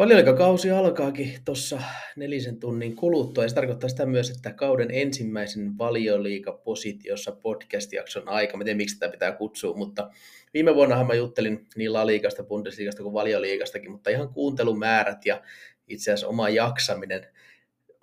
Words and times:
Valioliigakausi 0.00 0.70
alkaakin 0.70 1.34
tuossa 1.44 1.82
nelisen 2.16 2.60
tunnin 2.60 2.96
kuluttua, 2.96 3.44
ja 3.44 3.48
se 3.48 3.54
tarkoittaa 3.54 3.88
sitä 3.88 4.06
myös, 4.06 4.30
että 4.30 4.52
kauden 4.52 4.90
ensimmäisen 4.90 5.78
valioliigapositiossa 5.78 7.32
podcast-jakson 7.32 8.28
aika, 8.28 8.56
mä 8.56 8.64
tiedän 8.64 8.76
miksi 8.76 8.98
tätä 8.98 9.12
pitää 9.12 9.32
kutsua, 9.32 9.76
mutta 9.76 10.10
viime 10.54 10.74
vuonnahan 10.74 11.06
mä 11.06 11.14
juttelin 11.14 11.66
niin 11.76 11.92
La 11.92 12.06
Liigasta, 12.06 12.42
Bundesliigasta 12.42 13.02
kuin 13.02 13.12
valioliigastakin, 13.12 13.90
mutta 13.90 14.10
ihan 14.10 14.28
kuuntelumäärät 14.28 15.26
ja 15.26 15.42
itse 15.88 16.12
asiassa 16.12 16.28
oma 16.28 16.48
jaksaminen 16.48 17.26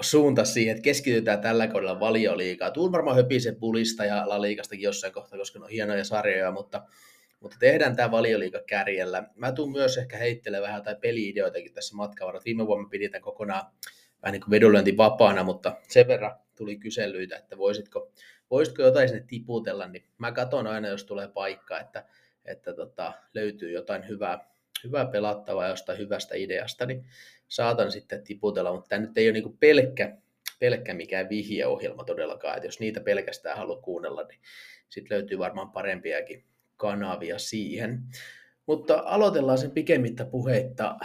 suunta 0.02 0.46
siihen, 0.46 0.72
että 0.72 0.84
keskitytään 0.84 1.42
tällä 1.42 1.68
kaudella 1.68 2.00
valioliigaa. 2.00 2.72
Tuun 2.72 2.92
varmaan 2.92 3.16
höpisen 3.16 3.56
pulista 3.56 4.06
ja 4.06 4.30
La 4.30 4.42
Liigastakin 4.42 4.84
jossain 4.84 5.14
kohtaa, 5.14 5.40
koska 5.40 5.60
ne 5.60 5.66
on 5.66 5.72
hienoja 5.72 6.04
sarjoja, 6.04 6.52
mutta 6.52 6.84
mutta 7.40 7.58
tehdään 7.60 7.96
tämä 7.96 8.12
valioliiga 8.12 8.60
kärjellä. 8.68 9.24
Mä 9.36 9.52
tuun 9.52 9.72
myös 9.72 9.98
ehkä 9.98 10.18
heittelemään 10.18 10.70
vähän 10.70 10.84
tai 10.84 10.96
peliideoitakin 11.02 11.74
tässä 11.74 11.96
matkan 11.96 12.28
Viime 12.46 12.68
vuonna 12.68 12.90
pidin 12.90 13.12
tämän 13.12 13.22
kokonaan 13.22 13.66
vähän 14.24 14.34
niin 14.34 14.42
kuin 14.42 14.52
vedonlyönti 14.52 14.98
vapaana, 14.98 15.44
mutta 15.44 15.78
sen 15.88 16.08
verran 16.08 16.36
tuli 16.58 16.78
kyselyitä, 16.78 17.38
että 17.38 17.58
voisitko, 17.58 18.12
voisitko 18.52 18.82
jotain 18.82 19.10
sinne 19.10 19.24
tiputella, 19.28 19.88
niin 19.88 20.04
mä 20.18 20.32
katson 20.32 20.68
aina, 20.68 20.88
jos 20.88 21.04
tulee 21.04 21.28
paikka, 21.28 21.80
että, 21.80 22.06
että 22.46 22.74
tota, 22.74 23.14
löytyy 23.34 23.72
jotain 23.72 24.08
hyvää, 24.08 24.50
hyvää 24.84 25.06
pelattavaa 25.06 25.68
jostain 25.68 26.00
hyvästä 26.00 26.36
ideasta, 26.36 26.86
niin 26.86 27.06
saatan 27.48 27.92
sitten 27.92 28.24
tiputella, 28.24 28.74
mutta 28.74 28.90
tämä 28.90 29.02
nyt 29.02 29.18
ei 29.18 29.28
ole 29.30 29.34
niin 29.34 29.58
pelkkä, 29.58 30.18
pelkkä 30.60 30.94
mikään 30.94 31.30
vihjeohjelma 31.30 32.04
todellakaan, 32.04 32.56
että 32.56 32.68
jos 32.68 32.80
niitä 32.80 33.00
pelkästään 33.00 33.58
haluaa 33.58 33.82
kuunnella, 33.82 34.24
niin 34.24 34.40
sitten 34.90 35.16
löytyy 35.16 35.40
varmaan 35.40 35.72
parempiakin 35.72 36.44
kanavia 36.78 37.40
siihen. 37.40 38.04
Mutta 38.66 39.04
aloitellaan 39.06 39.58
sen 39.58 39.72
pikemmittä 39.72 40.26
puheitta. 40.26 40.98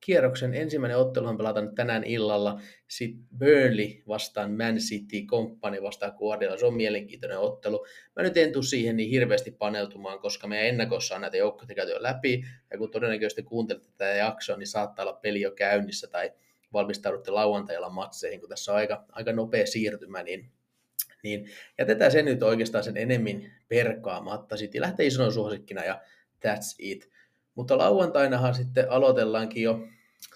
Kierroksen 0.00 0.54
ensimmäinen 0.54 0.98
ottelu 0.98 1.36
pelataan 1.36 1.74
tänään 1.74 2.04
illalla. 2.04 2.60
Sitten 2.88 3.24
Burnley 3.38 4.02
vastaan 4.08 4.50
Man 4.50 4.76
City, 4.76 5.22
Company 5.26 5.82
vastaan 5.82 6.12
Guardiola. 6.18 6.56
Se 6.56 6.66
on 6.66 6.74
mielenkiintoinen 6.74 7.38
ottelu. 7.38 7.86
Mä 8.16 8.22
nyt 8.22 8.36
en 8.36 8.52
tule 8.52 8.64
siihen 8.64 8.96
niin 8.96 9.10
hirveästi 9.10 9.50
paneutumaan, 9.50 10.18
koska 10.18 10.46
meidän 10.46 10.68
ennakossa 10.68 11.14
on 11.14 11.20
näitä 11.20 11.36
joukkoja 11.36 11.74
käyty 11.74 11.92
jo 11.92 12.02
läpi. 12.02 12.44
Ja 12.70 12.78
kun 12.78 12.90
todennäköisesti 12.90 13.42
kuuntelette 13.42 13.90
tätä 13.90 14.10
jaksoa, 14.10 14.56
niin 14.56 14.66
saattaa 14.66 15.02
olla 15.02 15.18
peli 15.22 15.40
jo 15.40 15.50
käynnissä 15.50 16.06
tai 16.06 16.32
valmistaudutte 16.72 17.30
lauantailla 17.30 17.88
matseihin, 17.88 18.40
kun 18.40 18.48
tässä 18.48 18.72
on 18.72 18.78
aika, 18.78 19.04
aika 19.12 19.32
nopea 19.32 19.66
siirtymä, 19.66 20.22
niin 20.22 20.50
niin 21.26 21.50
jätetään 21.78 22.12
se 22.12 22.22
nyt 22.22 22.42
oikeastaan 22.42 22.84
sen 22.84 22.96
enemmän 22.96 23.52
perkaamatta. 23.68 24.56
Sitten 24.56 24.80
lähtee 24.80 25.06
ison 25.06 25.32
suosikkina 25.32 25.84
ja 25.84 26.00
that's 26.46 26.74
it. 26.78 27.10
Mutta 27.54 27.78
lauantainahan 27.78 28.54
sitten 28.54 28.90
aloitellaankin 28.90 29.62
jo 29.62 29.80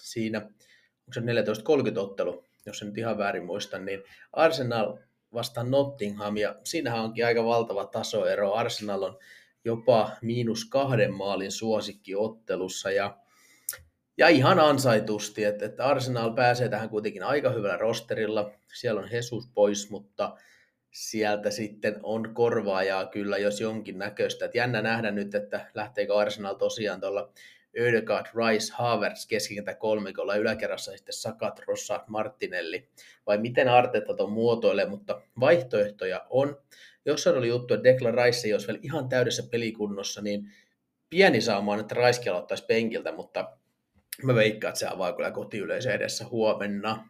siinä, 0.00 0.38
onko 0.38 1.12
se 1.12 1.20
14.30 1.20 1.98
ottelu, 1.98 2.44
jos 2.66 2.78
sen 2.78 2.88
nyt 2.88 2.98
ihan 2.98 3.18
väärin 3.18 3.44
muistan, 3.44 3.84
niin 3.84 4.02
Arsenal 4.32 4.98
vastaan 5.34 5.70
Nottingham, 5.70 6.36
ja 6.36 6.56
siinähän 6.64 7.02
onkin 7.02 7.26
aika 7.26 7.44
valtava 7.44 7.84
tasoero. 7.84 8.54
Arsenal 8.54 9.02
on 9.02 9.18
jopa 9.64 10.10
miinus 10.22 10.64
kahden 10.64 11.14
maalin 11.14 11.52
suosikki 11.52 12.14
ottelussa, 12.14 12.90
ja, 12.90 13.16
ja 14.18 14.28
ihan 14.28 14.58
ansaitusti, 14.58 15.44
että, 15.44 15.64
että 15.64 15.86
Arsenal 15.86 16.34
pääsee 16.34 16.68
tähän 16.68 16.88
kuitenkin 16.88 17.22
aika 17.22 17.50
hyvällä 17.50 17.76
rosterilla. 17.76 18.50
Siellä 18.74 19.00
on 19.00 19.08
Jesus 19.12 19.48
pois, 19.54 19.90
mutta 19.90 20.36
sieltä 20.90 21.50
sitten 21.50 22.00
on 22.02 22.34
korvaajaa 22.34 23.06
kyllä, 23.06 23.38
jos 23.38 23.60
jonkin 23.60 23.98
näköistä. 23.98 24.44
Et 24.44 24.54
jännä 24.54 24.82
nähdä 24.82 25.10
nyt, 25.10 25.34
että 25.34 25.70
lähteekö 25.74 26.16
Arsenal 26.16 26.54
tosiaan 26.54 27.00
tuolla 27.00 27.32
Ödegaard, 27.78 28.26
Rice, 28.26 28.72
Havertz 28.76 29.26
keskikentä 29.26 29.74
kolmikolla 29.74 30.36
yläkerrassa 30.36 30.92
sitten 30.92 31.12
Sakat, 31.12 31.60
Rossard, 31.66 32.02
Martinelli, 32.06 32.88
vai 33.26 33.38
miten 33.38 33.68
Arteta 33.68 34.14
tuon 34.14 34.32
muotoilee, 34.32 34.86
mutta 34.86 35.22
vaihtoehtoja 35.40 36.26
on. 36.30 36.62
Jossain 37.04 37.36
oli 37.38 37.48
juttu, 37.48 37.74
että 37.74 37.84
Declan 37.84 38.14
Rice 38.14 38.48
ei 38.48 38.52
olisi 38.52 38.66
vielä 38.66 38.80
ihan 38.82 39.08
täydessä 39.08 39.42
pelikunnossa, 39.50 40.22
niin 40.22 40.52
pieni 41.10 41.40
saamaan, 41.40 41.80
että 41.80 41.94
Rice 41.94 42.30
aloittaisi 42.30 42.64
penkiltä, 42.66 43.12
mutta 43.12 43.56
mä 44.22 44.34
veikkaan, 44.34 44.68
että 44.70 44.78
se 44.78 44.86
avaa 44.86 45.12
kyllä 45.12 45.30
kotiyleisö 45.30 45.92
edessä 45.92 46.24
huomenna. 46.30 47.08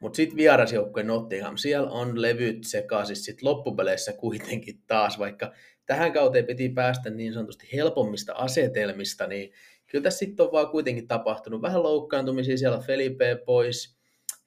Mutta 0.00 0.16
sitten 0.16 0.36
vierasjoukkojen 0.36 1.06
Nottingham, 1.06 1.56
siellä 1.56 1.90
on 1.90 2.22
levyt 2.22 2.64
sekaisin 2.64 3.16
sitten 3.16 3.48
loppupeleissä 3.48 4.12
kuitenkin 4.12 4.82
taas, 4.86 5.18
vaikka 5.18 5.52
tähän 5.86 6.12
kauteen 6.12 6.46
piti 6.46 6.68
päästä 6.68 7.10
niin 7.10 7.32
sanotusti 7.32 7.68
helpommista 7.72 8.32
asetelmista, 8.32 9.26
niin 9.26 9.52
kyllä 9.86 10.02
tässä 10.02 10.18
sitten 10.18 10.46
on 10.46 10.52
vaan 10.52 10.70
kuitenkin 10.70 11.08
tapahtunut 11.08 11.62
vähän 11.62 11.82
loukkaantumisia, 11.82 12.58
siellä 12.58 12.78
Felipe 12.78 13.42
pois, 13.46 13.96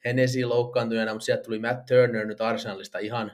Hennesi 0.04 0.44
loukkaantuneena, 0.44 1.12
mutta 1.12 1.24
sieltä 1.24 1.42
tuli 1.42 1.58
Matt 1.58 1.86
Turner 1.86 2.26
nyt 2.26 2.40
Arsenalista 2.40 2.98
ihan 2.98 3.32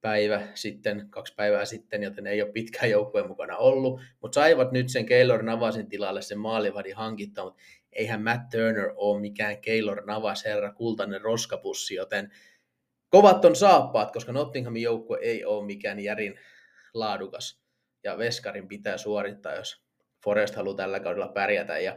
päivä 0.00 0.48
sitten, 0.54 1.06
kaksi 1.10 1.34
päivää 1.34 1.64
sitten, 1.64 2.02
joten 2.02 2.26
ei 2.26 2.42
ole 2.42 2.52
pitkään 2.52 2.90
joukkueen 2.90 3.28
mukana 3.28 3.56
ollut, 3.56 4.00
mutta 4.22 4.34
saivat 4.34 4.72
nyt 4.72 4.88
sen 4.88 5.06
Keylor 5.06 5.42
Navasin 5.42 5.88
tilalle 5.88 6.22
sen 6.22 6.38
maalivadin 6.38 6.96
hankittaa, 6.96 7.44
mutta 7.44 7.62
eihän 7.92 8.22
Matt 8.22 8.50
Turner 8.50 8.92
ole 8.94 9.20
mikään 9.20 9.60
Keylor 9.60 10.04
Navas 10.06 10.44
herra, 10.44 10.72
kultainen 10.72 11.20
roskapussi, 11.20 11.94
joten 11.94 12.32
kovat 13.08 13.44
on 13.44 13.56
saappaat, 13.56 14.12
koska 14.12 14.32
Nottinghamin 14.32 14.82
joukkue 14.82 15.18
ei 15.22 15.44
ole 15.44 15.66
mikään 15.66 16.00
järin 16.00 16.40
laadukas, 16.94 17.62
ja 18.04 18.18
Veskarin 18.18 18.68
pitää 18.68 18.96
suorittaa, 18.96 19.54
jos 19.54 19.82
Forest 20.24 20.54
haluaa 20.54 20.76
tällä 20.76 21.00
kaudella 21.00 21.28
pärjätä, 21.28 21.78
ja 21.78 21.96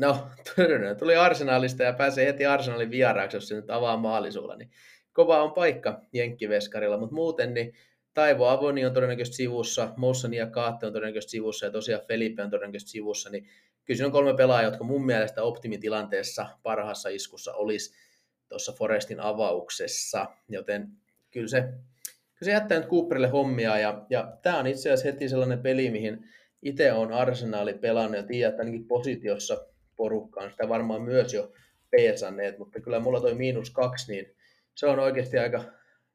no, 0.00 0.28
Turner 0.54 0.96
tuli 0.96 1.16
Arsenalista 1.16 1.82
ja 1.82 1.92
pääsee 1.92 2.26
heti 2.26 2.46
Arsenalin 2.46 2.90
vieraaksi, 2.90 3.36
jos 3.36 3.48
se 3.48 3.54
nyt 3.54 3.70
avaa 3.70 3.96
maalisuulla, 3.96 4.56
niin 4.56 4.70
kova 5.12 5.42
on 5.42 5.52
paikka 5.52 6.00
Jenkkiveskarilla, 6.12 6.98
mutta 6.98 7.14
muuten 7.14 7.54
niin 7.54 7.72
Taivo 8.14 8.48
Avoni 8.48 8.86
on 8.86 8.94
todennäköisesti 8.94 9.36
sivussa, 9.36 9.92
Moussani 9.96 10.36
ja 10.36 10.46
Kaatte 10.46 10.86
on 10.86 10.92
todennäköisesti 10.92 11.30
sivussa 11.30 11.66
ja 11.66 11.72
tosiaan 11.72 12.06
Felipe 12.08 12.42
on 12.42 12.50
todennäköisesti 12.50 12.90
sivussa, 12.90 13.30
niin 13.30 13.48
kyllä 13.84 13.96
siinä 13.96 14.06
on 14.06 14.12
kolme 14.12 14.34
pelaajaa, 14.36 14.70
jotka 14.70 14.84
mun 14.84 15.06
mielestä 15.06 15.42
optimitilanteessa 15.42 16.46
parhaassa 16.62 17.08
iskussa 17.08 17.52
olisi 17.54 17.94
tuossa 18.48 18.72
Forestin 18.72 19.20
avauksessa, 19.20 20.26
joten 20.48 20.88
kyllä 21.30 21.48
se, 21.48 21.60
kyllä 21.60 22.42
se 22.42 22.50
jättää 22.50 22.78
nyt 22.78 22.88
Cooperille 22.88 23.28
hommia 23.28 23.78
ja, 23.78 24.06
ja 24.10 24.36
tämä 24.42 24.58
on 24.58 24.66
itse 24.66 24.90
asiassa 24.90 25.12
heti 25.12 25.28
sellainen 25.28 25.62
peli, 25.62 25.90
mihin 25.90 26.24
itse 26.62 26.92
on 26.92 27.12
arsenaali 27.12 27.74
pelannut 27.74 28.16
ja 28.16 28.22
tiedän, 28.22 28.50
että 28.50 28.62
ainakin 28.62 28.88
positiossa 28.88 29.66
porukkaan 29.96 30.50
sitä 30.50 30.68
varmaan 30.68 31.02
myös 31.02 31.34
jo 31.34 31.52
peesanneet, 31.90 32.58
mutta 32.58 32.80
kyllä 32.80 33.00
mulla 33.00 33.20
toi 33.20 33.34
miinus 33.34 33.70
kaksi, 33.70 34.12
niin 34.12 34.36
se 34.74 34.86
on 34.86 34.98
oikeasti 34.98 35.38
aika, 35.38 35.64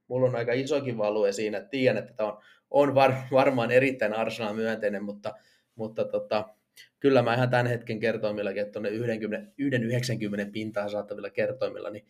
mulla 0.08 0.28
on 0.28 0.36
aika 0.36 0.54
isokin 0.54 0.98
value 0.98 1.32
siinä, 1.32 1.58
että 1.58 1.70
tiedän, 1.70 1.98
että 1.98 2.14
tämä 2.14 2.30
on, 2.30 2.42
on 2.72 2.96
var, 2.96 3.14
varmaan 3.32 3.72
erittäin 3.72 4.14
Arsenal 4.14 4.54
myönteinen, 4.54 5.04
mutta, 5.04 5.34
mutta 5.76 6.06
tota, 6.06 6.50
kyllä 7.00 7.22
mä 7.22 7.34
ihan 7.34 7.50
tämän 7.50 7.68
hetken 7.68 8.00
kertoimillakin, 8.00 8.62
että 8.62 8.72
tuonne 8.72 8.90
1,90 8.90 10.52
pintaan 10.52 10.90
saattavilla 10.90 11.30
kertoimilla, 11.30 11.90
niin 11.90 12.08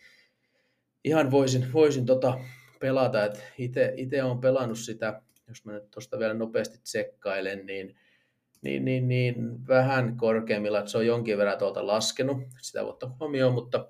ihan 1.04 1.32
voisin, 1.32 1.74
voisin 1.74 2.06
tota 2.06 2.40
pelata, 2.80 3.30
itse 3.58 4.24
olen 4.24 4.40
pelannut 4.40 4.80
sitä, 4.80 5.22
jos 5.48 5.66
mä 5.66 5.72
nyt 5.72 5.92
tuosta 5.92 6.20
vielä 6.20 6.34
nopeasti 6.34 6.80
tsekkailen, 6.84 7.66
niin, 7.66 7.96
niin, 8.62 8.86
niin, 8.86 9.08
niin 9.08 9.68
vähän 9.68 10.18
korkeammilla, 10.18 10.80
että 10.80 10.92
se 10.92 10.98
on 10.98 11.08
jonkin 11.08 11.38
verran 11.38 11.58
tuolta 11.58 11.88
laskenut, 11.88 12.38
sitä 12.62 12.82
voi 12.82 12.90
ottaa 12.90 13.18
huomioon, 13.20 13.54
mutta, 13.54 13.88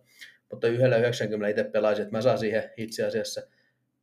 mutta 0.51 0.67
yhdellä 0.67 0.97
90 0.97 1.49
itse 1.49 1.63
pelaisin, 1.63 2.03
että 2.03 2.17
mä 2.17 2.21
saan 2.21 2.37
siihen 2.37 2.71
itse 2.77 3.05
asiassa 3.05 3.41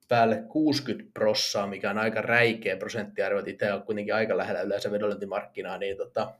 päälle 0.09 0.45
60 0.49 1.11
prossaa, 1.15 1.67
mikä 1.67 1.91
on 1.91 1.99
aika 1.99 2.23
räikeä 2.23 2.77
prosenttiarvo, 2.77 3.39
että 3.39 3.51
itse 3.51 3.73
on 3.73 3.83
kuitenkin 3.83 4.15
aika 4.15 4.37
lähellä 4.37 4.63
yleensä 4.63 4.91
vedonlyöntimarkkinaa, 4.91 5.79
niin 5.79 5.97
tota, 5.97 6.35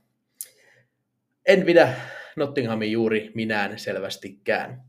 en 1.45 1.65
pidä 1.65 1.93
Nottinghamin 2.35 2.91
juuri 2.91 3.31
minään 3.35 3.79
selvästikään. 3.79 4.83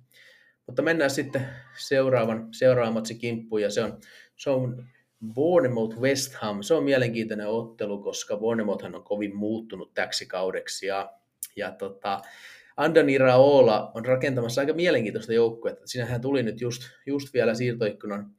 Mutta 0.67 0.83
mennään 0.83 1.11
sitten 1.11 1.47
seuraavan, 1.79 2.49
seuraavan 2.53 3.03
kimppuun, 3.19 3.62
ja 3.62 3.71
se 3.71 3.83
on, 3.83 3.99
se 4.37 4.51
on 4.51 4.87
Bournemouth 5.35 5.99
West 5.99 6.35
Ham. 6.35 6.62
Se 6.62 6.75
on 6.75 6.85
mielenkiintoinen 6.85 7.49
ottelu, 7.49 8.03
koska 8.03 8.37
Bournemouth 8.37 8.85
on 8.85 9.05
kovin 9.05 9.37
muuttunut 9.37 9.95
täksi 9.95 10.27
kaudeksi, 10.27 10.87
ja, 10.87 11.12
ja 11.56 11.71
tota, 11.71 12.21
Andoni 12.77 13.19
Raola 13.19 13.91
on 13.95 14.05
rakentamassa 14.05 14.61
aika 14.61 14.73
mielenkiintoista 14.73 15.33
joukkuetta. 15.33 15.87
Siinähän 15.87 16.21
tuli 16.21 16.43
nyt 16.43 16.61
just, 16.61 16.83
just 17.06 17.35
vielä 17.35 17.55
siirtoikkunan, 17.55 18.31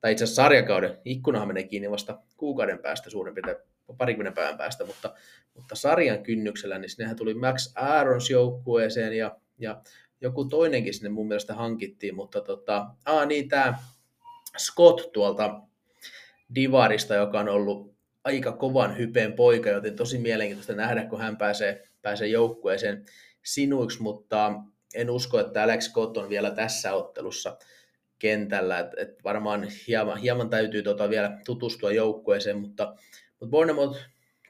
tai 0.00 0.12
itse 0.12 0.24
asiassa 0.24 0.42
sarjakauden, 0.42 0.98
ikkunahan 1.04 1.48
menee 1.48 1.62
kiinni 1.62 1.90
vasta 1.90 2.18
kuukauden 2.36 2.78
päästä 2.78 3.10
suurin 3.10 3.34
piirtein 3.34 3.73
parikymmenen 3.98 4.34
päivän 4.34 4.58
päästä, 4.58 4.84
mutta, 4.84 5.14
mutta 5.54 5.74
sarjan 5.74 6.22
kynnyksellä, 6.22 6.78
niin 6.78 6.90
sinnehän 6.90 7.16
tuli 7.16 7.34
Max 7.34 7.72
Aarons 7.76 8.30
joukkueeseen 8.30 9.12
ja, 9.12 9.36
ja 9.58 9.82
joku 10.20 10.44
toinenkin 10.44 10.94
sinne 10.94 11.08
mun 11.08 11.28
mielestä 11.28 11.54
hankittiin, 11.54 12.14
mutta 12.14 12.40
tota, 12.40 12.86
aa, 13.06 13.26
niin 13.26 13.48
tämä 13.48 13.78
Scott 14.58 15.12
tuolta 15.12 15.60
Divarista, 16.54 17.14
joka 17.14 17.40
on 17.40 17.48
ollut 17.48 17.94
aika 18.24 18.52
kovan 18.52 18.98
hypeen 18.98 19.32
poika, 19.32 19.70
joten 19.70 19.96
tosi 19.96 20.18
mielenkiintoista 20.18 20.74
nähdä, 20.74 21.04
kun 21.04 21.20
hän 21.20 21.36
pääsee, 21.36 21.88
pääsee 22.02 22.28
joukkueeseen 22.28 23.04
sinuiksi, 23.42 24.02
mutta 24.02 24.52
en 24.94 25.10
usko, 25.10 25.40
että 25.40 25.62
Alex 25.62 25.84
Scott 25.84 26.16
on 26.16 26.28
vielä 26.28 26.50
tässä 26.50 26.92
ottelussa 26.92 27.58
kentällä. 28.18 28.78
Et, 28.78 28.92
et 28.96 29.24
varmaan 29.24 29.68
hieman, 29.88 30.18
hieman 30.18 30.50
täytyy 30.50 30.82
tota 30.82 31.10
vielä 31.10 31.38
tutustua 31.46 31.92
joukkueeseen, 31.92 32.58
mutta, 32.58 32.94
mutta 33.44 33.50
Bournemouth 33.50 33.98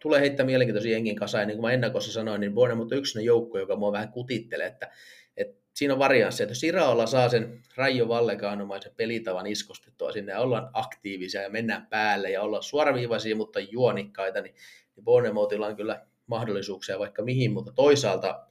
tulee 0.02 0.20
heittää 0.20 0.46
mielenkiintoisia 0.46 0.92
jengin 0.92 1.16
kasaan. 1.16 1.42
Ja 1.42 1.46
niin 1.46 1.56
kuin 1.56 1.66
mä 1.66 1.72
ennakossa 1.72 2.12
sanoin, 2.12 2.40
niin 2.40 2.54
Bournemouth 2.54 2.92
on 2.92 2.98
yksi 2.98 3.24
joukko, 3.24 3.58
joka 3.58 3.76
mua 3.76 3.92
vähän 3.92 4.12
kutittelee, 4.12 4.66
että, 4.66 4.90
että 5.36 5.60
siinä 5.74 5.94
on 5.94 5.98
varianssi, 5.98 6.42
että 6.42 6.50
jos 6.50 6.64
Iraolla 6.64 7.06
saa 7.06 7.28
sen 7.28 7.62
Raijo 7.76 8.08
Vallekaanomaisen 8.08 8.92
pelitavan 8.96 9.46
iskostettua 9.46 10.12
sinne 10.12 10.32
ja 10.32 10.40
ollaan 10.40 10.70
aktiivisia 10.72 11.42
ja 11.42 11.50
mennään 11.50 11.86
päälle 11.86 12.30
ja 12.30 12.42
ollaan 12.42 12.62
suoraviivaisia, 12.62 13.36
mutta 13.36 13.60
juonikkaita, 13.60 14.40
niin, 14.40 14.54
niin 14.96 15.04
Bournemouthilla 15.04 15.66
on 15.66 15.76
kyllä 15.76 16.06
mahdollisuuksia 16.26 16.98
vaikka 16.98 17.22
mihin, 17.22 17.52
mutta 17.52 17.72
toisaalta 17.72 18.46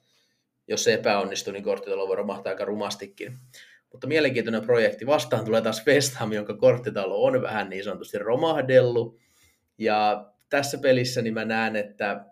jos 0.68 0.84
se 0.84 0.94
epäonnistuu, 0.94 1.54
niin 1.54 1.64
korttitalo 1.64 2.08
voi 2.08 2.16
romahtaa 2.16 2.52
aika 2.52 2.66
rumastikin. 2.66 3.40
Mutta 3.92 4.08
mielenkiintoinen 4.08 4.66
projekti. 4.66 5.06
Vastaan 5.06 5.46
tulee 5.46 5.62
taas 5.62 5.86
West 5.88 6.16
Ham, 6.16 6.34
jonka 6.34 6.58
korttitalo 6.58 7.24
on 7.24 7.42
vähän 7.42 7.70
niin 7.70 7.84
sanotusti 7.84 8.18
romahdellut. 8.18 9.18
Ja 9.78 10.33
tässä 10.54 10.78
pelissä 10.78 11.22
niin 11.22 11.34
mä 11.34 11.46
näen, 11.46 11.76
että 11.76 12.26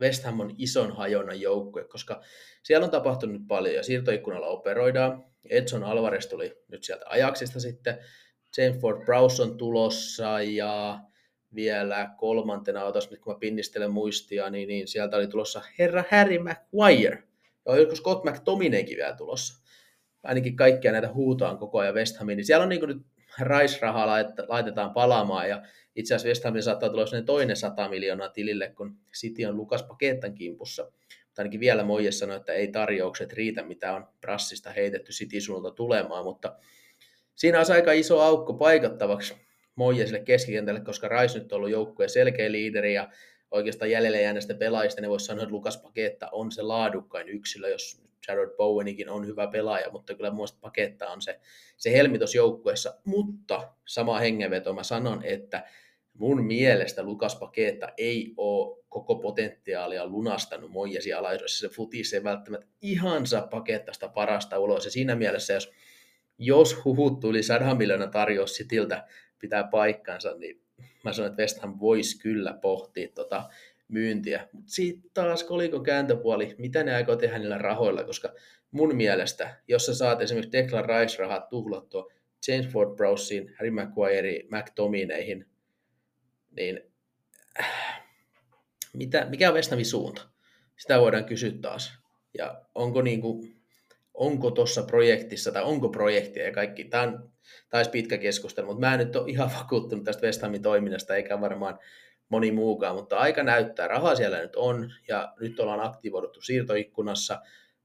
West 0.00 0.24
Ham 0.24 0.40
on 0.40 0.54
ison 0.58 0.96
hajonnan 0.96 1.40
joukkue, 1.40 1.84
koska 1.84 2.22
siellä 2.62 2.84
on 2.84 2.90
tapahtunut 2.90 3.42
paljon 3.48 3.74
ja 3.74 3.82
siirtoikkunalla 3.82 4.46
operoidaan. 4.46 5.24
Edson 5.50 5.84
Alvarez 5.84 6.26
tuli 6.26 6.62
nyt 6.68 6.84
sieltä 6.84 7.04
ajaksista 7.08 7.60
sitten. 7.60 7.98
James 8.56 8.80
Ford 8.80 9.04
Browse 9.04 9.42
on 9.42 9.56
tulossa 9.56 10.42
ja 10.42 11.00
vielä 11.54 12.10
kolmantena, 12.16 12.84
otas 12.84 13.10
nyt 13.10 13.20
kun 13.20 13.32
mä 13.32 13.38
pinnistelen 13.38 13.90
muistia, 13.90 14.50
niin, 14.50 14.68
niin 14.68 14.88
sieltä 14.88 15.16
oli 15.16 15.26
tulossa 15.26 15.62
herra 15.78 16.04
Harry 16.10 16.38
Maguire. 16.38 17.22
Ja 17.66 17.76
joskus 17.76 17.98
Scott 17.98 18.24
McTominaykin 18.24 18.96
vielä 18.96 19.16
tulossa. 19.16 19.62
Ainakin 20.22 20.56
kaikkia 20.56 20.92
näitä 20.92 21.12
huutaan 21.12 21.58
koko 21.58 21.78
ajan 21.78 21.94
West 21.94 22.16
Hamiin. 22.16 22.36
Niin 22.36 22.46
siellä 22.46 22.62
on 22.62 22.68
niin 22.68 22.88
nyt 22.88 23.02
Rice-rahaa 23.40 24.06
laitetaan 24.48 24.92
palaamaan 24.92 25.48
ja 25.48 25.62
itse 25.96 26.14
asiassa 26.14 26.28
West 26.28 26.44
Hamin 26.44 26.62
saattaa 26.62 26.88
tulla 26.88 27.22
toinen 27.26 27.56
100 27.56 27.88
miljoonaa 27.88 28.28
tilille, 28.28 28.68
kun 28.68 28.96
City 29.14 29.44
on 29.44 29.56
Lukas 29.56 29.82
Pakettan 29.82 30.34
kimpussa. 30.34 30.82
Mutta 30.82 31.42
ainakin 31.42 31.60
vielä 31.60 31.84
Moije 31.84 32.12
sanoi, 32.12 32.36
että 32.36 32.52
ei 32.52 32.68
tarjoukset 32.68 33.32
riitä, 33.32 33.62
mitä 33.62 33.92
on 33.92 34.08
prassista 34.20 34.70
heitetty 34.70 35.12
City 35.12 35.40
suunnalta 35.40 35.76
tulemaan, 35.76 36.24
mutta 36.24 36.56
siinä 37.34 37.60
on 37.60 37.64
aika 37.72 37.92
iso 37.92 38.20
aukko 38.20 38.54
paikattavaksi 38.54 39.34
Moijesille 39.74 40.20
keskikentälle, 40.20 40.80
koska 40.80 41.08
Rice 41.08 41.38
nyt 41.38 41.52
on 41.52 41.56
ollut 41.56 41.70
joukkueen 41.70 42.10
selkeä 42.10 42.52
liideri 42.52 42.94
ja 42.94 43.08
oikeastaan 43.50 43.90
jäljelle 43.90 44.22
jääneistä 44.22 44.54
pelaajista, 44.54 45.00
niin 45.00 45.10
voisi 45.10 45.26
sanoa, 45.26 45.42
että 45.42 45.54
Lukas 45.54 45.78
Paketta 45.78 46.28
on 46.32 46.52
se 46.52 46.62
laadukkain 46.62 47.28
yksilö, 47.28 47.68
jos 47.68 48.02
Jared 48.28 48.56
Bowenikin 48.56 49.08
on 49.08 49.26
hyvä 49.26 49.46
pelaaja, 49.46 49.90
mutta 49.90 50.14
kyllä 50.14 50.30
muista 50.30 50.58
Paketta 50.60 51.08
on 51.08 51.22
se, 51.22 51.40
se 51.76 51.92
helmitos 51.92 52.34
joukkueessa. 52.34 52.94
Mutta 53.04 53.72
sama 53.86 54.18
hengenveto 54.18 54.72
mä 54.72 54.82
sanon, 54.82 55.24
että 55.24 55.64
mun 56.14 56.44
mielestä 56.44 57.02
Lukas 57.02 57.36
Paketta 57.36 57.88
ei 57.98 58.34
ole 58.36 58.82
koko 58.88 59.14
potentiaalia 59.14 60.06
lunastanut 60.06 60.70
Moijesi 60.70 61.12
alaisuudessa. 61.12 61.68
Se 61.68 61.74
futis 61.74 62.12
ei 62.12 62.24
välttämättä 62.24 62.66
ihan 62.82 63.26
saa 63.26 63.46
Pakettasta 63.46 64.08
parasta 64.08 64.58
ulos. 64.58 64.84
Ja 64.84 64.90
siinä 64.90 65.14
mielessä, 65.14 65.52
jos, 65.52 65.72
jos 66.38 66.84
huhut 66.84 67.24
yli 67.24 67.42
100 67.42 67.74
miljoonaa 67.74 68.08
tarjous 68.08 68.54
Sitiltä 68.54 69.06
pitää 69.38 69.64
paikkansa, 69.64 70.34
niin 70.34 70.62
mä 71.04 71.12
sanon, 71.12 71.30
että 71.30 71.42
West 71.42 71.58
Ham 71.58 71.76
voisi 71.80 72.18
kyllä 72.18 72.58
pohtia 72.62 73.08
tota 73.14 73.48
myyntiä. 73.92 74.48
Mutta 74.52 74.70
sitten 74.70 75.10
taas 75.14 75.44
kolikon 75.44 75.82
kääntöpuoli, 75.82 76.54
mitä 76.58 76.84
ne 76.84 76.94
aikoo 76.94 77.16
tehdä 77.16 77.38
niillä 77.38 77.58
rahoilla, 77.58 78.04
koska 78.04 78.34
mun 78.70 78.96
mielestä, 78.96 79.56
jos 79.68 79.86
sä 79.86 79.94
saat 79.94 80.20
esimerkiksi 80.20 80.52
Declan 80.52 80.84
Rice-rahat 80.84 81.48
tuhlattua 81.48 82.12
James 82.48 82.68
Ford 82.68 82.96
Browsiin, 82.96 83.54
Harry 83.54 83.70
Maguire, 83.70 84.40
McTominayhin, 84.50 85.46
niin 86.56 86.80
äh, 87.60 88.02
mitä, 88.92 89.26
mikä 89.30 89.48
on 89.48 89.54
West 89.54 89.70
Hamin 89.70 89.86
suunta? 89.86 90.28
Sitä 90.76 91.00
voidaan 91.00 91.24
kysyä 91.24 91.52
taas. 91.60 91.98
Ja 92.38 92.64
onko 92.74 93.02
niinku, 93.02 93.46
onko 94.14 94.50
tuossa 94.50 94.82
projektissa, 94.82 95.52
tai 95.52 95.62
onko 95.62 95.88
projektia 95.88 96.44
ja 96.44 96.52
kaikki. 96.52 96.84
Tämä 96.84 97.02
on 97.02 97.32
taisi 97.70 97.90
pitkä 97.90 98.18
keskustelu, 98.18 98.66
mutta 98.66 98.80
mä 98.80 98.94
en 98.94 98.98
nyt 98.98 99.16
ole 99.16 99.30
ihan 99.30 99.50
vakuuttunut 99.60 100.04
tästä 100.04 100.26
West 100.26 100.42
Hamin 100.42 100.62
toiminnasta, 100.62 101.16
eikä 101.16 101.40
varmaan 101.40 101.78
moni 102.32 102.52
muukaan, 102.52 102.96
mutta 102.96 103.18
aika 103.18 103.42
näyttää. 103.42 103.88
Rahaa 103.88 104.14
siellä 104.14 104.38
nyt 104.38 104.56
on, 104.56 104.92
ja 105.08 105.32
nyt 105.40 105.60
ollaan 105.60 105.80
aktivoiduttu 105.80 106.40
siirtoikkunassa, 106.40 107.40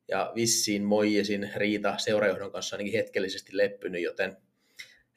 ja 0.08 0.32
vissiin 0.36 0.84
Moijesin 0.84 1.50
riita 1.56 1.98
seurajohdon 1.98 2.52
kanssa 2.52 2.76
ainakin 2.76 2.94
hetkellisesti 2.94 3.58
leppynyt, 3.58 4.04
joten, 4.04 4.38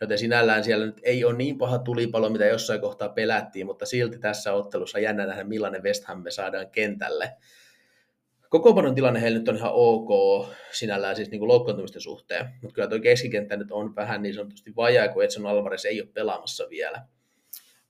joten 0.00 0.18
sinällään 0.18 0.64
siellä 0.64 0.86
nyt 0.86 1.00
ei 1.02 1.24
ole 1.24 1.36
niin 1.36 1.58
paha 1.58 1.78
tulipalo, 1.78 2.30
mitä 2.30 2.46
jossain 2.46 2.80
kohtaa 2.80 3.08
pelättiin, 3.08 3.66
mutta 3.66 3.86
silti 3.86 4.18
tässä 4.18 4.52
ottelussa 4.52 4.98
jännä 4.98 5.26
nähdä, 5.26 5.44
millainen 5.44 5.82
West 5.82 6.04
Ham 6.04 6.22
me 6.22 6.30
saadaan 6.30 6.70
kentälle. 6.70 7.32
Kokopanon 8.48 8.94
tilanne 8.94 9.20
heillä 9.20 9.38
nyt 9.38 9.48
on 9.48 9.56
ihan 9.56 9.72
ok 9.74 10.10
sinällään 10.72 11.16
siis 11.16 11.30
niin 11.30 11.48
loukkaantumisten 11.48 12.02
suhteen, 12.02 12.48
mutta 12.62 12.74
kyllä 12.74 12.88
tuo 12.88 13.00
keskikenttä 13.00 13.56
nyt 13.56 13.70
on 13.70 13.96
vähän 13.96 14.22
niin 14.22 14.34
sanotusti 14.34 14.76
vajaa, 14.76 15.08
kun 15.08 15.24
Edson 15.24 15.46
Alvarez 15.46 15.84
ei 15.84 16.00
ole 16.00 16.08
pelaamassa 16.14 16.64
vielä. 16.70 17.02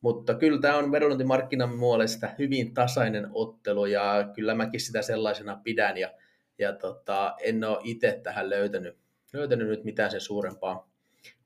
Mutta 0.00 0.34
kyllä 0.34 0.60
tämä 0.60 0.76
on 0.76 0.92
vedonlyöntimarkkinan 0.92 1.78
muolesta 1.78 2.28
hyvin 2.38 2.74
tasainen 2.74 3.28
ottelu 3.32 3.86
ja 3.86 4.30
kyllä 4.34 4.54
mäkin 4.54 4.80
sitä 4.80 5.02
sellaisena 5.02 5.60
pidän 5.64 5.96
ja, 5.96 6.12
ja 6.58 6.72
tota, 6.72 7.34
en 7.40 7.64
ole 7.64 7.78
itse 7.84 8.20
tähän 8.22 8.50
löytänyt, 8.50 8.98
löytänyt 9.32 9.68
nyt 9.68 9.84
mitään 9.84 10.10
sen 10.10 10.20
suurempaa 10.20 10.90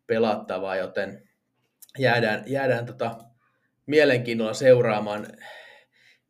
pelattavaa, 0.06 0.76
joten 0.76 1.28
jäädään, 1.98 2.44
jäädään 2.46 2.86
tota 2.86 3.16
mielenkiinnolla 3.86 4.54
seuraamaan 4.54 5.26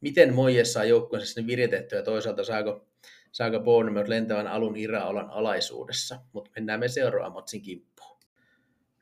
miten 0.04 0.34
Moijes 0.34 0.72
saa 0.72 0.84
joukkueensa 0.84 1.32
sinne 1.32 1.46
viritettyä 1.46 1.98
ja 1.98 2.02
toisaalta 2.02 2.44
saako, 2.44 2.86
saako 3.32 3.60
Bournemouth 3.60 4.08
lentävän 4.08 4.46
alun 4.46 4.76
Iraolan 4.76 5.30
alaisuudessa. 5.30 6.20
Mutta 6.32 6.50
mennään 6.56 6.80
me 6.80 6.88
seuraavaan 6.88 7.32
matsin 7.32 7.62
kimppuun. 7.62 8.13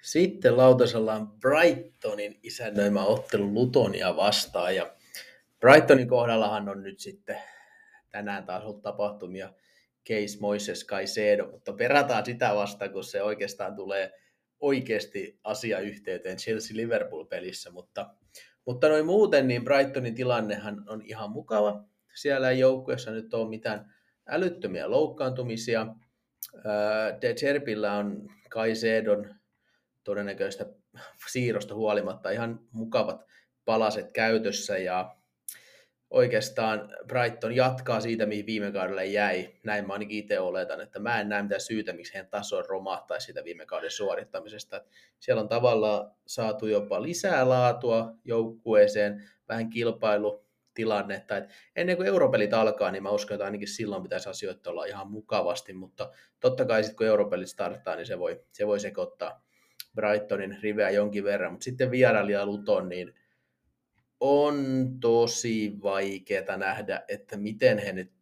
Sitten 0.03 0.57
lautasella 0.57 1.15
on 1.15 1.29
Brightonin 1.41 2.39
isännöimä 2.43 3.05
ottelu 3.05 3.55
Lutonia 3.55 4.17
vastaan 4.17 4.77
ja 4.77 4.97
Brightonin 5.61 6.09
kohdallahan 6.09 6.69
on 6.69 6.83
nyt 6.83 7.01
sitten 7.01 7.39
tänään 8.11 8.45
taas 8.45 8.65
ollut 8.65 8.83
tapahtumia 8.83 9.53
Case 10.09 10.39
Moises 10.41 10.87
Caicedo, 10.87 11.51
mutta 11.51 11.73
perataan 11.73 12.25
sitä 12.25 12.55
vasta, 12.55 12.89
kun 12.89 13.05
se 13.05 13.23
oikeastaan 13.23 13.77
tulee 13.77 14.13
oikeasti 14.61 15.39
asiayhteyteen 15.45 16.37
Chelsea-Liverpool-pelissä, 16.37 17.71
mutta 17.71 18.11
mutta 18.65 18.89
noin 18.89 19.07
muuten, 19.07 19.49
niin 19.49 19.65
Brightonin 19.65 20.15
tilannehan 20.15 20.85
on 20.89 21.03
ihan 21.05 21.31
mukava. 21.31 21.85
Siellä 22.15 22.51
ei 22.51 22.59
joukkueessa 22.59 23.11
nyt 23.11 23.35
ole 23.35 23.49
mitään 23.49 23.95
älyttömiä 24.27 24.91
loukkaantumisia. 24.91 25.87
De 27.21 27.35
Cherpillä 27.35 27.93
on 27.93 28.29
Kaisedon 28.51 29.35
todennäköistä 30.05 30.67
siirrosta 31.31 31.75
huolimatta 31.75 32.31
ihan 32.31 32.61
mukavat 32.73 33.27
palaset 33.65 34.13
käytössä 34.13 34.79
ja 34.79 35.17
oikeastaan 36.11 36.89
Brighton 37.07 37.57
jatkaa 37.57 38.01
siitä, 38.01 38.27
mihin 38.27 38.47
viime 38.47 38.73
kaudella 38.73 39.03
jäi. 39.03 39.53
Näin 39.65 39.87
mä 39.87 39.93
ainakin 39.93 40.19
itse 40.19 40.41
oletan, 40.41 40.81
että 40.81 40.99
mä 40.99 41.21
en 41.21 41.29
näe 41.29 41.43
mitään 41.43 41.61
syytä, 41.61 41.93
miksi 41.93 42.15
heidän 42.15 42.31
taso 42.31 42.63
romahtaisi 42.63 43.25
siitä 43.25 43.45
viime 43.45 43.67
kauden 43.67 43.91
suorittamisesta. 43.91 44.85
Siellä 45.21 45.43
on 45.43 45.49
tavallaan 45.49 46.11
saatu 46.27 46.67
jopa 46.67 47.03
lisää 47.03 47.49
laatua 47.49 48.13
joukkueeseen, 48.25 49.25
vähän 49.49 49.71
kilpailutilannetta. 49.71 51.37
Et 51.37 51.51
ennen 51.77 51.97
kuin 51.97 52.09
europelit 52.09 52.55
alkaa, 52.55 52.91
niin 52.91 53.03
mä 53.03 53.11
uskon, 53.11 53.35
että 53.35 53.45
ainakin 53.45 53.69
silloin 53.69 54.03
pitäisi 54.03 54.29
asioita 54.29 54.71
olla 54.71 54.85
ihan 54.85 55.11
mukavasti, 55.11 55.73
mutta 55.73 56.11
totta 56.41 56.65
kai 56.65 56.83
sitten 56.83 56.97
kun 56.97 57.07
europelit 57.07 57.49
starttaa, 57.49 57.97
niin 57.97 58.07
se 58.07 58.19
voi, 58.19 58.45
se 58.53 58.67
voi 58.67 58.81
sekoittaa 58.81 59.45
Brightonin 59.95 60.59
riveä 60.63 60.91
jonkin 60.91 61.25
verran, 61.25 61.53
mutta 61.53 61.65
sitten 61.65 61.91
vierailija 61.91 62.47
Luton, 62.47 62.89
niin 62.89 63.15
on 64.21 64.87
tosi 65.01 65.73
vaikeaa 65.83 66.57
nähdä, 66.57 67.05
että 67.09 67.37
miten 67.37 67.79
he 67.79 67.93
nyt, 67.93 68.13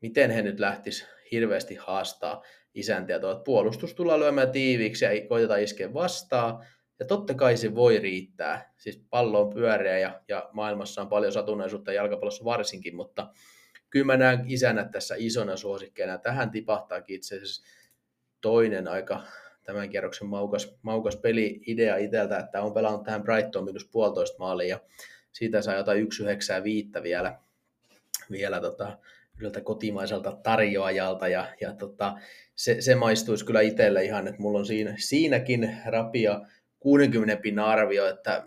miten 0.00 0.30
he 0.30 0.42
nyt 0.42 0.60
lähtis 0.60 1.06
hirveästi 1.32 1.74
haastaa 1.74 2.42
isäntiä. 2.74 3.20
Tuo 3.20 3.42
puolustus 3.44 3.94
tullaan 3.94 4.20
lyömään 4.20 4.52
tiiviiksi 4.52 5.04
ja 5.04 5.10
koitetaan 5.28 5.62
iskeä 5.62 5.94
vastaan. 5.94 6.66
Ja 6.98 7.06
totta 7.06 7.34
kai 7.34 7.56
se 7.56 7.74
voi 7.74 7.98
riittää. 7.98 8.74
Siis 8.76 9.02
pallo 9.10 9.40
on 9.40 9.54
pyöreä 9.54 9.98
ja, 9.98 10.20
ja 10.28 10.50
maailmassa 10.52 11.02
on 11.02 11.08
paljon 11.08 11.32
satunnaisuutta 11.32 11.92
jalkapallossa 11.92 12.44
varsinkin, 12.44 12.96
mutta 12.96 13.32
kyllä 13.90 14.06
mä 14.06 14.16
näen 14.16 14.44
isänä 14.46 14.84
tässä 14.84 15.14
isona 15.18 15.56
suosikkeena. 15.56 16.18
Tähän 16.18 16.50
tipahtaakin 16.50 17.16
itse 17.16 17.36
asiassa 17.36 17.62
toinen 18.40 18.88
aika 18.88 19.22
tämän 19.62 19.88
kierroksen 19.88 20.28
maukas, 20.28 20.74
maukas 20.82 21.16
peli-idea 21.16 21.96
itseltä, 21.96 22.38
että 22.38 22.62
on 22.62 22.74
pelannut 22.74 23.04
tähän 23.04 23.22
Brighton 23.22 23.64
minus 23.64 23.84
puolitoista 23.84 24.38
maalia 24.38 24.68
ja 24.68 24.80
siitä 25.32 25.62
saa 25.62 25.74
jotain 25.74 26.08
1,95 26.96 27.02
vielä, 27.02 27.38
vielä 28.30 28.60
tota, 28.60 28.98
yhdeltä 29.36 29.60
kotimaiselta 29.60 30.32
tarjoajalta 30.42 31.28
ja, 31.28 31.46
ja 31.60 31.72
tota, 31.72 32.18
se, 32.56 32.80
se, 32.80 32.94
maistuisi 32.94 33.44
kyllä 33.44 33.60
itselle 33.60 34.04
ihan, 34.04 34.28
että 34.28 34.42
mulla 34.42 34.58
on 34.58 34.66
siinä, 34.66 34.94
siinäkin 34.98 35.76
rapia 35.86 36.40
60 36.80 37.36
pinnan 37.36 37.66
arvio, 37.66 38.08
että 38.08 38.44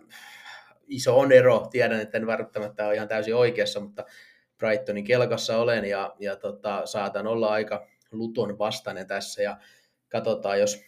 iso 0.88 1.20
on 1.20 1.32
ero, 1.32 1.68
tiedän, 1.72 2.00
että 2.00 2.18
en 2.18 2.28
välttämättä 2.28 2.86
ole 2.88 2.96
ihan 2.96 3.08
täysin 3.08 3.36
oikeassa, 3.36 3.80
mutta 3.80 4.06
Brightonin 4.58 5.04
kelkassa 5.04 5.58
olen 5.58 5.86
ja, 5.86 6.16
ja 6.20 6.36
tota, 6.36 6.86
saatan 6.86 7.28
olla 7.28 7.48
aika 7.48 7.88
Luton 8.12 8.58
vastainen 8.58 9.08
tässä 9.08 9.42
ja 9.42 9.58
katsotaan, 10.10 10.60
jos, 10.60 10.82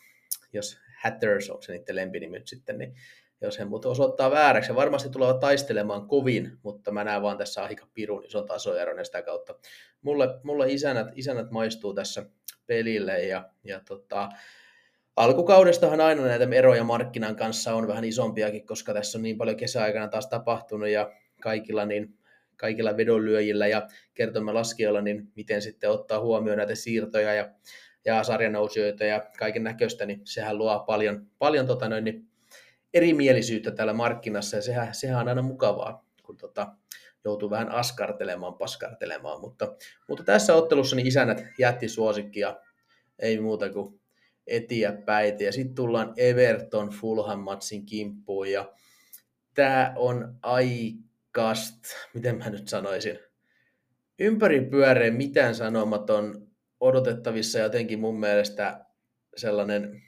jos 0.56 0.78
Hatters, 1.04 1.50
onko 1.50 1.62
se 1.62 1.72
niiden 1.72 1.96
lempinimi 1.96 2.38
nyt 2.38 2.48
sitten, 2.48 2.78
niin 2.78 2.96
jos 3.42 3.60
he 3.60 3.66
muut 3.66 3.86
osoittaa 3.86 4.32
vääräksi. 4.32 4.72
Ja 4.72 4.76
varmasti 4.76 5.10
tulevat 5.10 5.40
taistelemaan 5.40 6.08
kovin, 6.08 6.58
mutta 6.64 6.92
mä 6.92 7.04
näen 7.04 7.22
vaan 7.22 7.38
tässä 7.38 7.64
aika 7.64 7.88
pirun 7.94 8.26
ison 8.26 8.46
tasoeron 8.46 8.98
ja 8.98 9.04
sitä 9.04 9.22
kautta. 9.22 9.56
Mulle, 10.02 10.28
mulle 10.44 10.72
isänät, 10.72 11.08
isänät 11.16 11.52
maistuu 11.52 11.94
tässä 11.94 12.26
pelille 12.68 13.24
ja, 13.24 13.50
ja 13.64 13.82
tota, 13.88 14.30
alkukaudestahan 15.16 16.02
aina 16.02 16.26
näitä 16.26 16.48
eroja 16.52 16.84
markkinan 16.84 17.36
kanssa 17.36 17.76
on 17.76 17.88
vähän 17.88 18.04
isompiakin, 18.06 18.66
koska 18.66 18.94
tässä 18.94 19.18
on 19.18 19.22
niin 19.22 19.38
paljon 19.38 19.58
kesäaikana 19.58 20.08
taas 20.08 20.28
tapahtunut 20.28 20.90
ja 20.90 21.12
kaikilla, 21.42 21.86
niin, 21.86 22.18
kaikilla 22.56 22.98
vedonlyöjillä 22.98 23.68
ja 23.68 23.88
kertomalaskijoilla, 24.14 25.02
niin 25.02 25.32
miten 25.36 25.62
sitten 25.62 25.92
ottaa 25.92 26.20
huomioon 26.20 26.58
näitä 26.58 26.76
siirtoja 26.76 27.34
ja, 27.34 27.50
ja 28.06 28.24
sarjanousijoita 28.24 29.06
ja 29.06 29.26
kaiken 29.40 29.64
näköistä, 29.64 30.06
niin 30.06 30.22
sehän 30.24 30.58
luo 30.58 30.80
paljon, 30.80 31.28
paljon 31.40 31.68
tota 31.68 31.90
noin, 31.90 32.04
niin 32.04 32.28
erimielisyyttä 32.94 33.72
täällä 33.72 33.94
markkinassa 33.94 34.56
ja 34.56 34.62
sehän, 34.62 34.96
sehän 34.96 35.22
on 35.22 35.28
aina 35.28 35.42
mukavaa, 35.42 36.06
kun 36.24 36.38
tota, 36.38 36.68
joutuu 37.24 37.50
vähän 37.50 37.72
askartelemaan, 37.72 38.54
paskartelemaan, 38.54 39.42
mutta, 39.42 39.76
mutta 40.08 40.24
tässä 40.24 40.56
ottelussa 40.56 40.96
niin 40.96 41.08
isänät 41.08 41.44
jätti 41.60 41.90
suosikkia, 41.90 42.58
ei 43.20 43.40
muuta 43.40 43.70
kuin 43.70 44.00
etiä 44.48 44.94
päitä. 45.06 45.44
Ja 45.44 45.52
sitten 45.52 45.76
tullaan 45.76 46.14
Everton 46.18 46.90
Fulham 46.90 47.40
matsin 47.40 47.86
kimppuun 47.86 48.52
ja 48.52 48.74
tämä 49.54 49.94
on 49.96 50.36
aikast, 50.42 51.76
miten 52.14 52.38
mä 52.38 52.50
nyt 52.50 52.68
sanoisin, 52.68 53.20
ympäripyöreä 54.20 55.12
mitään 55.12 55.56
sanomaton 55.56 56.48
odotettavissa 56.80 57.60
jotenkin 57.60 58.00
mun 58.00 58.20
mielestä 58.20 58.86
sellainen 59.38 60.02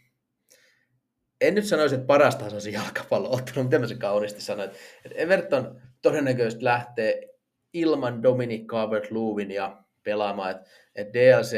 en 1.42 1.56
nyt 1.56 1.66
sanoisi, 1.66 1.96
että 1.96 2.08
paras 2.08 2.36
tasoisi 2.36 2.74
jalkapalloottelu, 2.74 3.64
miten 3.64 3.82
mä 3.82 3.88
se 3.88 3.96
kauniisti 3.96 4.42
sanoin, 4.42 4.70
että 5.06 5.18
Everton 5.18 5.82
todennäköisesti 6.02 6.64
lähtee 6.64 7.38
ilman 7.74 8.24
Dominic 8.24 8.62
Calvert-Lewin 8.62 9.52
ja 9.52 9.84
pelaamaan, 10.04 10.52
että, 10.52 10.70
että 10.96 11.14
DLC 11.14 11.58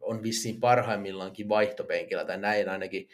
on 0.00 0.22
vissiin 0.22 0.60
parhaimmillaankin 0.60 1.48
vaihtopenkillä, 1.48 2.24
tai 2.24 2.38
näin 2.38 2.68
ainakin 2.68 3.08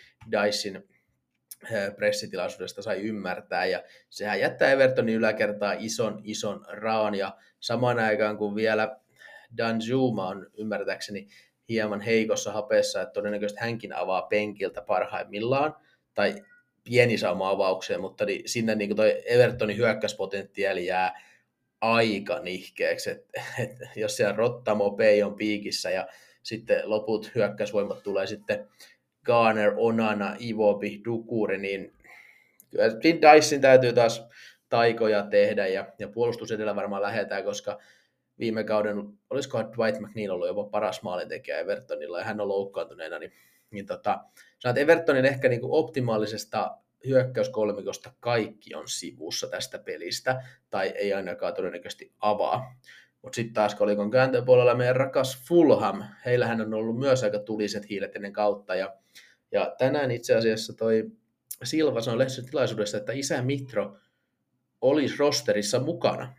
eh, 1.70 1.96
pressitilaisuudesta 1.96 2.82
sai 2.82 3.00
ymmärtää, 3.00 3.66
ja 3.66 3.82
sehän 4.10 4.40
jättää 4.40 4.70
Evertonin 4.70 5.14
yläkertaa 5.14 5.74
ison, 5.78 6.20
ison 6.24 6.64
raan, 6.68 7.14
ja 7.14 7.36
samaan 7.60 7.98
aikaan 7.98 8.36
kun 8.36 8.54
vielä 8.54 8.99
Dan 9.56 9.82
Zuma 9.82 10.28
on 10.28 10.46
ymmärtääkseni 10.58 11.28
hieman 11.68 12.00
heikossa 12.00 12.52
hapessa, 12.52 13.02
että 13.02 13.12
todennäköisesti 13.12 13.60
hänkin 13.60 13.92
avaa 13.92 14.22
penkiltä 14.22 14.82
parhaimmillaan, 14.82 15.76
tai 16.14 16.34
pieni 16.84 17.18
sauma 17.18 17.50
avaukseen, 17.50 18.00
mutta 18.00 18.24
niin 18.24 18.48
sinne 18.48 18.74
niin 18.74 18.96
toi 18.96 19.22
Evertonin 19.24 19.76
hyökkäyspotentiaali 19.76 20.86
jää 20.86 21.20
aika 21.80 22.38
nihkeeksi, 22.38 23.10
että 23.10 23.42
et, 23.58 23.70
jos 23.96 24.16
siellä 24.16 24.36
Rottamo 24.36 24.90
P 24.90 25.00
on 25.24 25.34
piikissä 25.34 25.90
ja 25.90 26.06
sitten 26.42 26.90
loput 26.90 27.30
hyökkäysvoimat 27.34 28.02
tulee 28.02 28.26
sitten 28.26 28.68
Garner, 29.24 29.72
Onana, 29.76 30.36
Ivobi, 30.40 31.00
Dukuri, 31.04 31.58
niin 31.58 31.92
kyllä 32.70 32.84
Dyson 33.34 33.60
täytyy 33.60 33.92
taas 33.92 34.28
taikoja 34.68 35.22
tehdä 35.22 35.66
ja, 35.66 35.86
ja 35.98 36.08
puolustus 36.08 36.52
edellä 36.52 36.76
varmaan 36.76 37.02
lähetään, 37.02 37.44
koska 37.44 37.78
viime 38.40 38.64
kauden, 38.64 38.96
olisikohan 39.30 39.72
Dwight 39.72 40.00
McNeil 40.00 40.30
ollut 40.30 40.48
jopa 40.48 40.64
paras 40.64 41.02
maalintekijä 41.02 41.58
Evertonilla 41.58 42.18
ja 42.18 42.24
hän 42.24 42.40
on 42.40 42.48
loukkaantuneena, 42.48 43.18
niin, 43.18 43.32
niin 43.70 43.86
tota, 43.86 44.24
sanoit 44.58 44.78
Evertonin 44.78 45.24
ehkä 45.24 45.48
niin 45.48 45.60
kuin 45.60 45.72
optimaalisesta 45.72 46.76
hyökkäyskolmikosta 47.06 48.12
kaikki 48.20 48.74
on 48.74 48.88
sivussa 48.88 49.48
tästä 49.48 49.78
pelistä, 49.78 50.42
tai 50.70 50.88
ei 50.88 51.12
ainakaan 51.12 51.54
todennäköisesti 51.54 52.12
avaa. 52.20 52.74
Mutta 53.22 53.36
sitten 53.36 53.54
taas 53.54 53.74
kolikon 53.74 54.10
kääntöpuolella 54.10 54.74
meidän 54.74 54.96
rakas 54.96 55.38
Fulham, 55.48 56.02
heillähän 56.26 56.60
on 56.60 56.74
ollut 56.74 56.98
myös 56.98 57.24
aika 57.24 57.38
tuliset 57.38 57.88
hiilet 57.88 58.16
ennen 58.16 58.32
kautta, 58.32 58.74
ja, 58.74 58.94
ja 59.52 59.74
tänään 59.78 60.10
itse 60.10 60.34
asiassa 60.34 60.72
toi 60.72 61.10
Silva 61.64 62.00
sanoi 62.00 62.26
tilaisuudessa, 62.50 62.96
että 62.96 63.12
isä 63.12 63.42
Mitro 63.42 63.96
olisi 64.80 65.16
rosterissa 65.18 65.80
mukana 65.80 66.34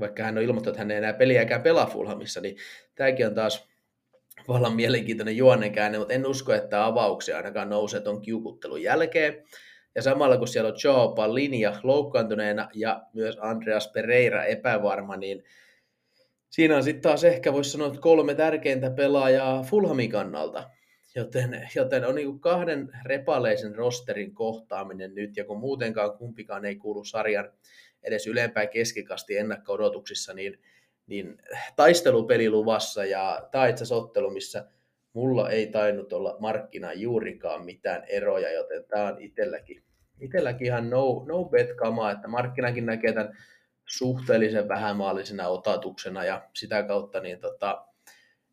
vaikka 0.00 0.22
hän 0.22 0.38
on 0.38 0.44
ilmoittanut, 0.44 0.74
että 0.74 0.78
hän 0.78 0.90
ei 0.90 0.96
enää 0.96 1.12
peliäkään 1.12 1.62
pelaa 1.62 1.86
Fulhamissa, 1.86 2.40
niin 2.40 2.56
tämäkin 2.94 3.26
on 3.26 3.34
taas 3.34 3.68
vallan 4.48 4.76
mielenkiintoinen 4.76 5.36
juonenkäänne, 5.36 5.98
mutta 5.98 6.14
en 6.14 6.26
usko, 6.26 6.52
että 6.52 6.84
avauksia 6.84 7.36
ainakaan 7.36 7.70
nousee 7.70 8.00
tuon 8.00 8.20
kiukuttelun 8.20 8.82
jälkeen. 8.82 9.44
Ja 9.94 10.02
samalla 10.02 10.36
kun 10.36 10.48
siellä 10.48 10.68
on 10.68 10.76
Joe 10.84 11.34
linja 11.34 11.80
loukkaantuneena 11.82 12.68
ja 12.74 13.02
myös 13.12 13.38
Andreas 13.40 13.88
Pereira 13.88 14.44
epävarma, 14.44 15.16
niin 15.16 15.44
siinä 16.50 16.76
on 16.76 16.82
sitten 16.82 17.02
taas 17.02 17.24
ehkä 17.24 17.52
voisi 17.52 17.70
sanoa 17.70 17.88
että 17.88 18.00
kolme 18.00 18.34
tärkeintä 18.34 18.90
pelaajaa 18.90 19.62
Fulhamin 19.62 20.10
kannalta. 20.10 20.70
Joten, 21.14 21.68
joten 21.74 22.04
on 22.04 22.14
niin 22.14 22.40
kahden 22.40 22.88
repaleisen 23.04 23.74
rosterin 23.74 24.34
kohtaaminen 24.34 25.14
nyt, 25.14 25.36
ja 25.36 25.44
kun 25.44 25.58
muutenkaan 25.58 26.18
kumpikaan 26.18 26.64
ei 26.64 26.76
kuulu 26.76 27.04
sarjan 27.04 27.52
edes 28.02 28.26
ylempään 28.26 28.68
keskikasti 28.68 29.36
ennakko-odotuksissa, 29.36 30.34
niin, 30.34 30.60
niin 31.06 31.42
taistelupeli 31.76 32.50
luvassa 32.50 33.04
ja 33.04 33.48
tämä 33.50 33.64
ottelu, 33.90 34.30
missä 34.30 34.64
mulla 35.12 35.50
ei 35.50 35.66
tainnut 35.66 36.12
olla 36.12 36.36
markkinaan 36.38 37.00
juurikaan 37.00 37.64
mitään 37.64 38.04
eroja, 38.08 38.52
joten 38.52 38.84
tämä 38.84 39.06
on 39.06 39.20
itselläkin, 39.20 39.82
itselläkin 40.20 40.66
ihan 40.66 40.90
no, 40.90 41.24
no 41.26 41.44
bet 41.44 41.74
kamaa, 41.74 42.10
että 42.10 42.28
markkinakin 42.28 42.86
näkee 42.86 43.12
tämän 43.12 43.38
suhteellisen 43.88 44.68
vähämaallisena 44.68 45.48
otatuksena 45.48 46.24
ja 46.24 46.48
sitä 46.54 46.82
kautta 46.82 47.20
niin 47.20 47.40
tota, 47.40 47.84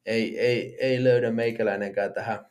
ei, 0.06 0.40
ei, 0.40 0.78
ei 0.80 1.04
löydä 1.04 1.32
meikäläinenkään 1.32 2.14
tähän, 2.14 2.46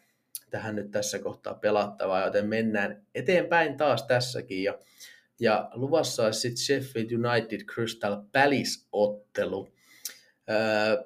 tähän 0.50 0.76
nyt 0.76 0.90
tässä 0.90 1.18
kohtaa 1.18 1.54
pelattavaa, 1.54 2.24
joten 2.24 2.46
mennään 2.46 3.06
eteenpäin 3.14 3.76
taas 3.76 4.02
tässäkin 4.02 4.62
ja 4.62 4.78
ja 5.40 5.70
luvassa 5.72 6.24
olisi 6.24 6.40
sitten 6.40 6.64
Sheffield 6.64 7.10
United 7.12 7.60
Crystal 7.64 8.16
Palace-ottelu. 8.32 9.68
Öö, 10.50 11.04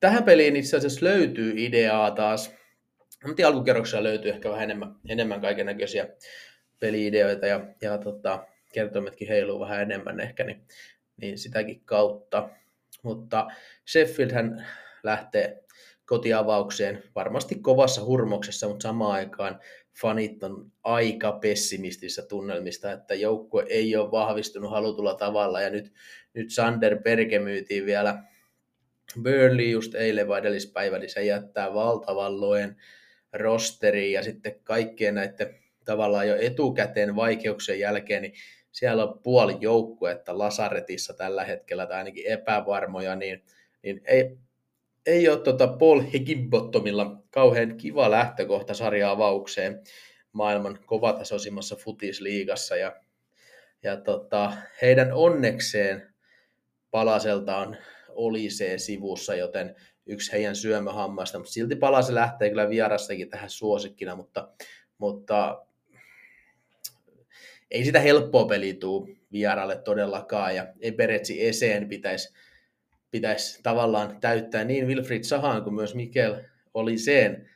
tähän 0.00 0.24
peliin 0.24 0.56
itse 0.56 0.76
asiassa 0.76 1.06
löytyy 1.06 1.54
ideaa 1.56 2.10
taas. 2.10 2.54
Mutta 3.26 3.46
alkukerroksella 3.46 4.02
löytyy 4.04 4.30
ehkä 4.30 4.50
vähän 4.50 4.64
enemmän, 4.64 4.94
enemmän 5.08 5.40
kaiken 5.40 5.66
näköisiä 5.66 6.08
peliideoita 6.80 7.46
ja, 7.46 7.66
ja 7.82 7.98
tota, 7.98 8.46
kertoimetkin 8.72 9.28
heiluu 9.28 9.60
vähän 9.60 9.82
enemmän 9.82 10.20
ehkä, 10.20 10.44
niin, 10.44 10.66
niin 11.16 11.38
sitäkin 11.38 11.82
kautta. 11.84 12.48
Mutta 13.02 13.46
Sheffieldhän 13.90 14.66
lähtee 15.02 15.64
kotiavaukseen 16.06 17.02
varmasti 17.14 17.54
kovassa 17.54 18.04
hurmoksessa, 18.04 18.68
mutta 18.68 18.82
samaan 18.82 19.12
aikaan 19.12 19.60
fanit 20.00 20.42
on 20.42 20.72
aika 20.82 21.32
pessimistisissä 21.32 22.22
tunnelmista, 22.22 22.92
että 22.92 23.14
joukkue 23.14 23.66
ei 23.68 23.96
ole 23.96 24.10
vahvistunut 24.10 24.70
halutulla 24.70 25.14
tavalla. 25.14 25.60
Ja 25.60 25.70
nyt, 25.70 25.92
nyt 26.34 26.50
Sander 26.50 27.02
Perke 27.02 27.38
myytiin 27.38 27.86
vielä 27.86 28.22
Burnley 29.22 29.66
just 29.66 29.94
eilen 29.94 30.28
vai 30.28 30.40
edellispäivä, 30.40 30.98
niin 30.98 31.10
se 31.10 31.24
jättää 31.24 31.74
valtavan 31.74 32.40
loen 32.40 32.76
rosteriin. 33.32 34.12
Ja 34.12 34.22
sitten 34.22 34.60
kaikkien 34.62 35.14
näiden 35.14 35.54
tavallaan 35.84 36.28
jo 36.28 36.36
etukäteen 36.40 37.16
vaikeuksien 37.16 37.78
jälkeen, 37.78 38.22
niin 38.22 38.34
siellä 38.72 39.04
on 39.04 39.20
puoli 39.22 39.56
joukkuetta 39.60 40.38
Lasaretissa 40.38 41.14
tällä 41.14 41.44
hetkellä 41.44 41.86
tai 41.86 41.98
ainakin 41.98 42.26
epävarmoja, 42.26 43.16
niin, 43.16 43.42
niin 43.82 44.00
ei, 44.04 44.38
ei 45.06 45.28
ole 45.28 45.38
tota 45.38 45.68
Paul 45.68 46.00
Higginbottomilla 46.12 47.22
kauhean 47.30 47.76
kiva 47.76 48.10
lähtökohta 48.10 48.74
sarja-avaukseen 48.74 49.82
maailman 50.32 50.78
kovatasoisimmassa 50.86 51.76
futisliigassa. 51.76 52.76
Ja, 52.76 52.96
ja 53.82 53.96
tota, 53.96 54.52
heidän 54.82 55.12
onnekseen 55.12 56.14
palaseltaan 56.90 57.76
oli 58.08 58.50
se 58.50 58.78
sivussa, 58.78 59.34
joten 59.34 59.74
yksi 60.06 60.32
heidän 60.32 60.56
syömähammasta, 60.56 61.38
mutta 61.38 61.52
silti 61.52 61.76
palase 61.76 62.14
lähtee 62.14 62.48
kyllä 62.48 62.68
vierassakin 62.68 63.30
tähän 63.30 63.50
suosikkina, 63.50 64.16
mutta, 64.16 64.48
mutta 64.98 65.66
ei 67.70 67.84
sitä 67.84 68.00
helppoa 68.00 68.46
peliä 68.46 68.74
tuu 68.74 69.08
vieralle 69.32 69.76
todellakaan, 69.76 70.56
ja 70.56 70.66
Eberetsi 70.80 71.46
Eseen 71.46 71.88
pitäisi 71.88 72.34
pitäisi 73.12 73.60
tavallaan 73.62 74.20
täyttää 74.20 74.64
niin 74.64 74.86
Wilfried 74.86 75.22
Sahan 75.22 75.62
kuin 75.62 75.74
myös 75.74 75.94
Mikel 75.94 76.34
oli 76.74 76.98
sen 76.98 77.48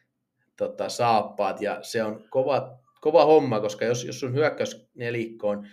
tota, 0.57 0.89
saappaat, 0.89 1.61
ja 1.61 1.79
se 1.83 2.03
on 2.03 2.25
kova, 2.31 2.79
kova 3.01 3.25
homma, 3.25 3.61
koska 3.61 3.85
jos, 3.85 4.05
jos 4.05 4.21
sun 4.21 4.35
hyökkäys 4.35 4.89
nelikkoon 4.95 5.69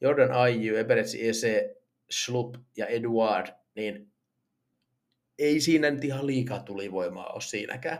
Jordan 0.00 0.32
Ayew, 0.32 0.78
Eberetsi 0.78 1.28
Ese, 1.28 1.76
Schlup 2.10 2.54
ja 2.76 2.86
Eduard, 2.86 3.46
niin 3.74 4.12
ei 5.38 5.60
siinä 5.60 5.90
nyt 5.90 6.04
ihan 6.04 6.26
liikaa 6.26 6.60
tulivoimaa 6.60 7.32
ole 7.32 7.40
siinäkään. 7.40 7.98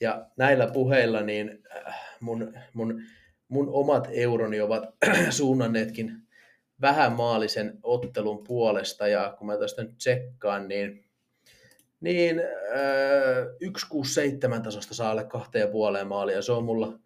Ja 0.00 0.26
näillä 0.36 0.66
puheilla 0.66 1.20
niin 1.20 1.58
äh, 1.76 1.94
mun, 2.20 2.54
mun, 2.74 3.02
mun 3.48 3.68
omat 3.68 4.08
euroni 4.12 4.60
ovat 4.60 4.84
suunnanneetkin 5.30 6.19
vähän 6.80 7.12
maalisen 7.12 7.78
ottelun 7.82 8.44
puolesta, 8.44 9.08
ja 9.08 9.34
kun 9.38 9.46
mä 9.46 9.56
tästä 9.56 9.82
nyt 9.82 9.98
tsekkaan, 9.98 10.68
niin, 10.68 11.04
niin 12.00 12.38
äh, 12.38 13.46
167 13.60 14.62
tasosta 14.62 14.94
saa 14.94 15.10
alle 15.10 15.24
kahteen 15.24 15.68
puoleen 15.68 16.06
maalia, 16.06 16.42
se 16.42 16.52
on 16.52 16.64
mulla 16.64 16.98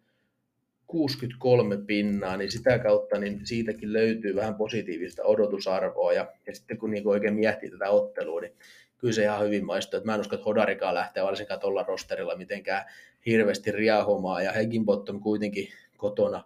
63 0.87 1.77
pinnaa, 1.77 2.37
niin 2.37 2.51
sitä 2.51 2.79
kautta 2.79 3.19
niin 3.19 3.41
siitäkin 3.43 3.93
löytyy 3.93 4.35
vähän 4.35 4.55
positiivista 4.55 5.23
odotusarvoa, 5.23 6.13
ja, 6.13 6.27
ja 6.47 6.55
sitten 6.55 6.77
kun 6.77 6.91
niin 6.91 7.07
oikein 7.07 7.33
miettii 7.33 7.69
tätä 7.71 7.89
ottelua, 7.89 8.41
niin 8.41 8.53
kyllä 8.97 9.13
se 9.13 9.23
ihan 9.23 9.45
hyvin 9.45 9.65
maistuu. 9.65 9.99
Mä 10.03 10.13
en 10.15 10.21
usko, 10.21 10.35
että 10.35 10.45
Hodarikaan 10.45 10.95
lähtee 10.95 11.23
varsinkaan 11.23 11.59
tuolla 11.59 11.83
rosterilla 11.83 12.35
mitenkään 12.35 12.85
hirveästi 13.25 13.71
riahomaan, 13.71 14.43
ja 14.43 14.51
Heginbottom 14.51 15.19
kuitenkin 15.19 15.67
kotona 15.97 16.43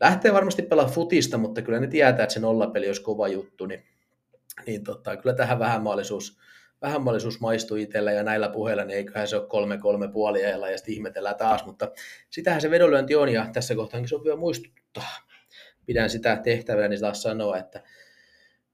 lähtee 0.00 0.32
varmasti 0.32 0.62
pelaa 0.62 0.86
futista, 0.86 1.38
mutta 1.38 1.62
kyllä 1.62 1.80
ne 1.80 1.86
tietää, 1.86 2.22
että 2.22 2.34
se 2.34 2.40
nollapeli 2.40 2.86
olisi 2.86 3.02
kova 3.02 3.28
juttu, 3.28 3.66
niin, 3.66 3.84
niin 4.66 4.84
tota, 4.84 5.16
kyllä 5.16 5.34
tähän 5.34 5.58
vähän 5.58 5.82
mahdollisuus, 5.82 6.38
vähän 6.82 7.00
mahdollisuus 7.00 7.40
maistuu 7.40 7.76
itsellä 7.76 8.12
ja 8.12 8.22
näillä 8.22 8.48
puheilla, 8.48 8.84
niin 8.84 8.96
eiköhän 8.96 9.28
se 9.28 9.36
ole 9.36 9.46
kolme 9.46 9.78
kolme 9.78 10.08
puoliajalla 10.08 10.70
ja 10.70 10.78
sitten 10.78 10.94
ihmetellään 10.94 11.36
taas, 11.36 11.66
mutta 11.66 11.90
sitähän 12.30 12.60
se 12.60 12.70
vedonlyönti 12.70 13.14
on 13.14 13.28
ja 13.28 13.46
tässä 13.52 13.74
kohtaankin 13.74 14.08
sopii 14.08 14.36
muistuttaa. 14.36 15.18
Pidän 15.86 16.10
sitä 16.10 16.36
tehtävää, 16.36 16.88
niin 16.88 17.00
taas 17.00 17.22
sanoa, 17.22 17.58
että 17.58 17.82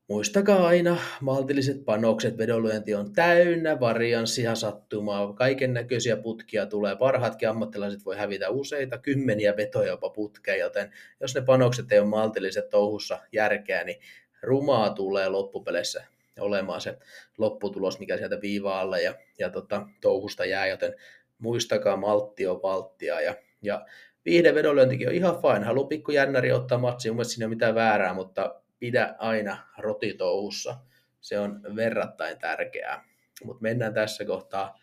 Muistakaa 0.08 0.66
aina, 0.66 0.96
maltilliset 1.20 1.84
panokset, 1.84 2.38
vedonlyönti 2.38 2.94
on 2.94 3.12
täynnä 3.12 3.80
varianssia 3.80 4.54
sattumaa, 4.54 5.32
kaiken 5.32 5.74
näköisiä 5.74 6.16
putkia 6.16 6.66
tulee, 6.66 6.96
parhaatkin 6.96 7.48
ammattilaiset 7.48 8.04
voi 8.04 8.16
hävitä 8.16 8.50
useita, 8.50 8.98
kymmeniä 8.98 9.56
vetoja 9.56 9.88
jopa 9.88 10.10
putkeen, 10.10 10.58
joten 10.58 10.92
jos 11.20 11.34
ne 11.34 11.40
panokset 11.40 11.92
ei 11.92 11.98
ole 11.98 12.08
maltilliset 12.08 12.70
touhussa 12.70 13.18
järkeä, 13.32 13.84
niin 13.84 14.00
rumaa 14.42 14.90
tulee 14.90 15.28
loppupeleissä 15.28 16.04
olemaan 16.40 16.80
se 16.80 16.98
lopputulos, 17.38 17.98
mikä 17.98 18.16
sieltä 18.16 18.40
viivaa 18.40 18.80
alle 18.80 19.02
ja, 19.02 19.14
ja 19.38 19.50
tota, 19.50 19.86
touhusta 20.00 20.44
jää, 20.44 20.66
joten 20.66 20.94
muistakaa 21.38 21.96
maltti 21.96 22.46
on 22.46 22.62
valttia 22.62 23.20
ja, 23.20 23.34
ja 23.62 23.86
viihde 24.24 24.54
vedonlyöntikin 24.54 25.08
on 25.08 25.14
ihan 25.14 25.36
fine, 25.42 25.66
haluaa 25.66 25.88
pikku 25.88 26.12
jännäri 26.12 26.52
ottaa 26.52 26.78
matsiin, 26.78 27.14
mun 27.14 27.24
siinä 27.24 27.44
ei 27.44 27.46
ole 27.46 27.54
mitään 27.54 27.74
väärää, 27.74 28.14
mutta 28.14 28.63
pidä 28.78 29.14
aina 29.18 29.58
rotitouhussa. 29.78 30.76
Se 31.20 31.38
on 31.38 31.60
verrattain 31.76 32.38
tärkeää. 32.38 33.04
Mutta 33.44 33.62
mennään 33.62 33.94
tässä 33.94 34.24
kohtaa. 34.24 34.78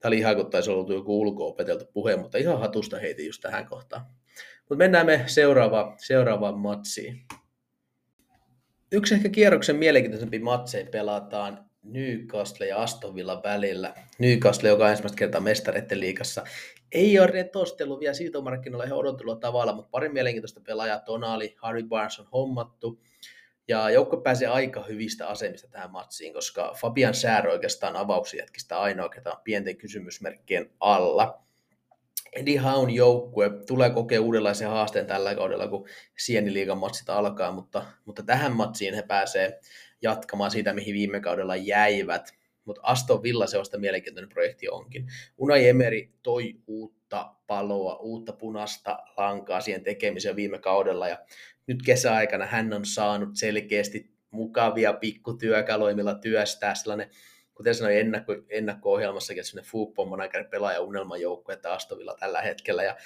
Tämä 0.00 0.10
oli 0.10 0.18
ihan 0.18 0.36
kuin 0.36 0.50
taisi 0.50 0.70
ollut 0.70 0.90
joku 0.90 1.20
ulko-opeteltu 1.20 1.84
puhe, 1.92 2.16
mutta 2.16 2.38
ihan 2.38 2.60
hatusta 2.60 2.98
heitin 2.98 3.26
just 3.26 3.42
tähän 3.42 3.66
kohtaan. 3.66 4.06
Mutta 4.58 4.76
mennään 4.76 5.06
me 5.06 5.24
seuraava, 5.26 5.94
seuraavaan 5.98 6.58
matsiin. 6.58 7.22
Yksi 8.92 9.14
ehkä 9.14 9.28
kierroksen 9.28 9.76
mielenkiintoisempi 9.76 10.38
matseja 10.38 10.86
pelataan 10.90 11.66
Newcastle 11.82 12.66
ja 12.66 12.76
Aston 12.76 13.14
Villa 13.14 13.40
välillä. 13.44 13.94
Newcastle, 14.18 14.68
joka 14.68 14.84
on 14.84 14.90
ensimmäistä 14.90 15.18
kertaa 15.18 15.40
mestareiden 15.40 16.00
liikassa, 16.00 16.44
ei 16.92 17.18
ole 17.18 17.26
retostellut 17.26 18.00
vielä 18.00 18.14
siirtomarkkinoilla 18.14 18.84
ihan 18.84 18.98
odotetulla 18.98 19.36
tavalla, 19.36 19.72
mutta 19.72 19.90
pari 19.90 20.08
mielenkiintoista 20.08 20.60
pelaajaa, 20.60 21.00
Tonali, 21.00 21.56
Harry 21.58 21.82
Barnes 21.82 22.20
on 22.20 22.26
hommattu. 22.32 23.00
Ja 23.68 23.90
joukko 23.90 24.16
pääsee 24.16 24.48
aika 24.48 24.82
hyvistä 24.82 25.28
asemista 25.28 25.68
tähän 25.68 25.90
matsiin, 25.90 26.32
koska 26.32 26.74
Fabian 26.80 27.14
Sär 27.14 27.48
oikeastaan 27.48 27.96
avauksen 27.96 28.38
jätkistä 28.38 28.80
ainoa, 28.80 29.08
ketä 29.08 29.30
on 29.30 29.40
pienten 29.44 29.76
kysymysmerkkien 29.76 30.70
alla. 30.80 31.42
Eddie 32.32 32.58
Haun 32.58 32.90
joukkue 32.90 33.50
tulee 33.66 33.90
kokea 33.90 34.20
uudenlaisen 34.20 34.68
haasteen 34.68 35.06
tällä 35.06 35.34
kaudella, 35.34 35.68
kun 35.68 35.88
Sieniliigan 36.18 36.78
matsit 36.78 37.10
alkaa, 37.10 37.52
mutta, 37.52 37.86
mutta 38.04 38.22
tähän 38.22 38.52
matsiin 38.52 38.94
he 38.94 39.02
pääsee 39.02 39.60
jatkamaan 40.02 40.50
siitä, 40.50 40.72
mihin 40.72 40.94
viime 40.94 41.20
kaudella 41.20 41.56
jäivät. 41.56 42.34
Mutta 42.64 42.82
Aston 42.84 43.22
Villa 43.22 43.46
se 43.46 43.58
on 43.58 43.64
sitä 43.64 43.78
mielenkiintoinen 43.78 44.28
projekti 44.28 44.68
onkin. 44.68 45.06
Unai 45.38 45.68
Emeri 45.68 46.12
toi 46.22 46.54
uutta 47.06 47.34
paloa, 47.46 47.96
uutta 47.96 48.32
punasta 48.32 48.98
lankaa 49.16 49.60
siihen 49.60 49.84
tekemiseen 49.84 50.36
viime 50.36 50.58
kaudella, 50.58 51.08
ja 51.08 51.18
nyt 51.66 51.82
kesäaikana 51.82 52.46
hän 52.46 52.72
on 52.72 52.84
saanut 52.84 53.28
selkeästi 53.34 54.10
mukavia 54.30 54.92
pikkutyökaluja, 54.92 55.96
millä 55.96 56.14
työstää 56.14 56.74
sellainen, 56.74 57.10
kuten 57.54 57.74
sanoin 57.74 57.98
ennakko, 57.98 58.34
ennakko-ohjelmassakin, 58.48 59.40
että 59.40 59.50
sellainen 59.50 59.70
football 59.70 60.06
pelaaja 60.50 60.80
unelmajoukko, 60.80 61.52
että 61.52 61.72
Astovilla 61.72 62.16
tällä 62.20 62.42
hetkellä. 62.42 62.82
Ja, 62.82 62.96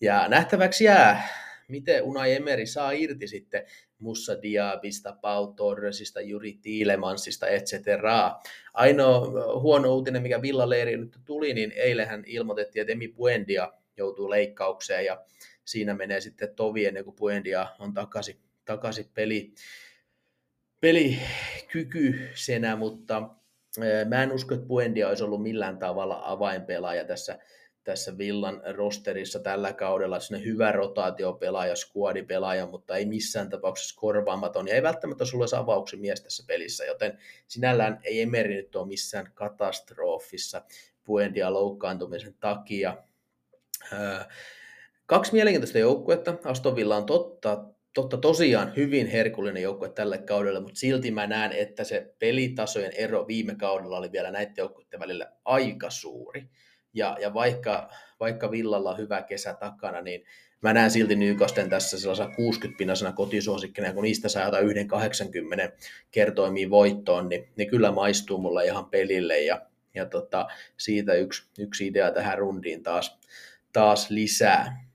ja 0.00 0.28
nähtäväksi 0.28 0.84
jää, 0.84 1.28
miten 1.70 2.02
Unai 2.02 2.34
Emeri 2.34 2.66
saa 2.66 2.92
irti 2.92 3.28
sitten 3.28 3.66
Mussa 3.98 4.42
Diabista, 4.42 5.16
Pau 5.20 5.52
Torresista, 5.52 6.20
Juri 6.20 6.52
Tiilemansista, 6.52 7.46
etc. 7.46 7.72
Ainoa 8.74 9.20
huono 9.60 9.94
uutinen, 9.94 10.22
mikä 10.22 10.42
Villaleiri 10.42 10.96
nyt 10.96 11.18
tuli, 11.24 11.54
niin 11.54 11.72
eilähän 11.76 12.24
ilmoitettiin, 12.26 12.80
että 12.80 12.92
Emi 12.92 13.08
Buendia 13.08 13.72
joutuu 13.96 14.30
leikkaukseen 14.30 15.04
ja 15.04 15.24
siinä 15.64 15.94
menee 15.94 16.20
sitten 16.20 16.54
tovi 16.54 16.86
ennen 16.86 17.04
kuin 17.04 17.16
Buendia 17.16 17.66
on 17.78 17.94
takaisin, 17.94 18.36
takaisin 18.64 19.10
peli, 19.14 19.54
pelikykyisenä, 20.80 22.76
mutta 22.76 23.30
mä 24.08 24.22
en 24.22 24.32
usko, 24.32 24.54
että 24.54 24.66
Buendia 24.66 25.08
olisi 25.08 25.24
ollut 25.24 25.42
millään 25.42 25.78
tavalla 25.78 26.22
avainpelaaja 26.24 27.04
tässä, 27.04 27.38
tässä 27.84 28.18
Villan 28.18 28.62
rosterissa 28.74 29.38
tällä 29.38 29.72
kaudella. 29.72 30.20
Se 30.20 30.44
hyvä 30.44 30.72
rotaatiopelaaja, 30.72 31.76
skuadipelaaja, 31.76 32.66
mutta 32.66 32.96
ei 32.96 33.06
missään 33.06 33.50
tapauksessa 33.50 34.00
korvaamaton 34.00 34.68
ja 34.68 34.74
ei 34.74 34.82
välttämättä 34.82 35.24
sulle 35.24 35.42
olisi 35.42 35.56
avauksen 35.56 36.00
mies 36.00 36.20
tässä 36.20 36.44
pelissä, 36.46 36.84
joten 36.84 37.18
sinällään 37.46 38.00
ei 38.04 38.20
Emeri 38.20 38.54
nyt 38.54 38.76
ole 38.76 38.88
missään 38.88 39.32
katastrofissa 39.34 40.62
Buendia 41.06 41.52
loukkaantumisen 41.52 42.34
takia. 42.40 42.96
Kaksi 45.06 45.32
mielenkiintoista 45.32 45.78
joukkuetta. 45.78 46.34
Aston 46.44 46.76
Villa 46.76 46.96
on 46.96 47.06
totta, 47.06 47.64
totta 47.94 48.16
tosiaan 48.16 48.72
hyvin 48.76 49.06
herkullinen 49.06 49.62
joukkue 49.62 49.88
tälle 49.88 50.18
kaudelle, 50.18 50.60
mutta 50.60 50.80
silti 50.80 51.10
mä 51.10 51.26
näen, 51.26 51.52
että 51.52 51.84
se 51.84 52.14
pelitasojen 52.18 52.92
ero 52.92 53.26
viime 53.26 53.54
kaudella 53.54 53.98
oli 53.98 54.12
vielä 54.12 54.30
näiden 54.30 54.54
joukkueiden 54.56 55.00
välillä 55.00 55.32
aika 55.44 55.90
suuri. 55.90 56.48
Ja, 56.94 57.16
ja 57.20 57.34
vaikka, 57.34 57.90
vaikka 58.20 58.50
Villalla 58.50 58.90
on 58.90 58.98
hyvä 58.98 59.22
kesä 59.22 59.54
takana, 59.54 60.00
niin 60.00 60.24
mä 60.62 60.72
näen 60.72 60.90
silti 60.90 61.16
Nykasten 61.16 61.70
tässä 61.70 62.00
sellaisena 62.00 62.30
60-pinnasena 62.30 63.12
kotisuosikkina, 63.12 63.86
ja 63.86 63.92
kun 63.94 64.02
niistä 64.02 64.28
saa 64.28 64.58
yhden 64.58 64.88
80 64.88 65.72
kertoimiin 66.10 66.70
voittoon, 66.70 67.28
niin 67.28 67.48
ne 67.56 67.66
kyllä 67.66 67.92
maistuu 67.92 68.38
mulle 68.38 68.64
ihan 68.64 68.86
pelille, 68.86 69.40
ja, 69.40 69.62
ja 69.94 70.06
tota, 70.06 70.46
siitä 70.76 71.14
yksi, 71.14 71.48
yksi 71.58 71.86
idea 71.86 72.10
tähän 72.10 72.38
rundiin 72.38 72.82
taas, 72.82 73.18
taas 73.72 74.10
lisää. 74.10 74.90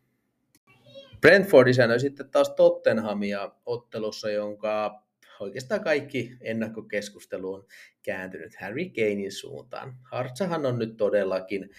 Brentford 1.22 1.68
isännöi 1.68 2.00
sitten 2.00 2.30
taas 2.30 2.50
Tottenhamia 2.50 3.52
ottelussa, 3.66 4.30
jonka 4.30 5.05
oikeastaan 5.40 5.84
kaikki 5.84 6.38
ennakkokeskusteluun 6.42 7.68
kääntynyt 8.04 8.56
Harry 8.56 8.90
Kanein 8.90 9.32
suuntaan. 9.32 9.98
Hartsahan 10.12 10.66
on 10.66 10.80
nyt 10.80 10.98
todellakin 10.98 11.70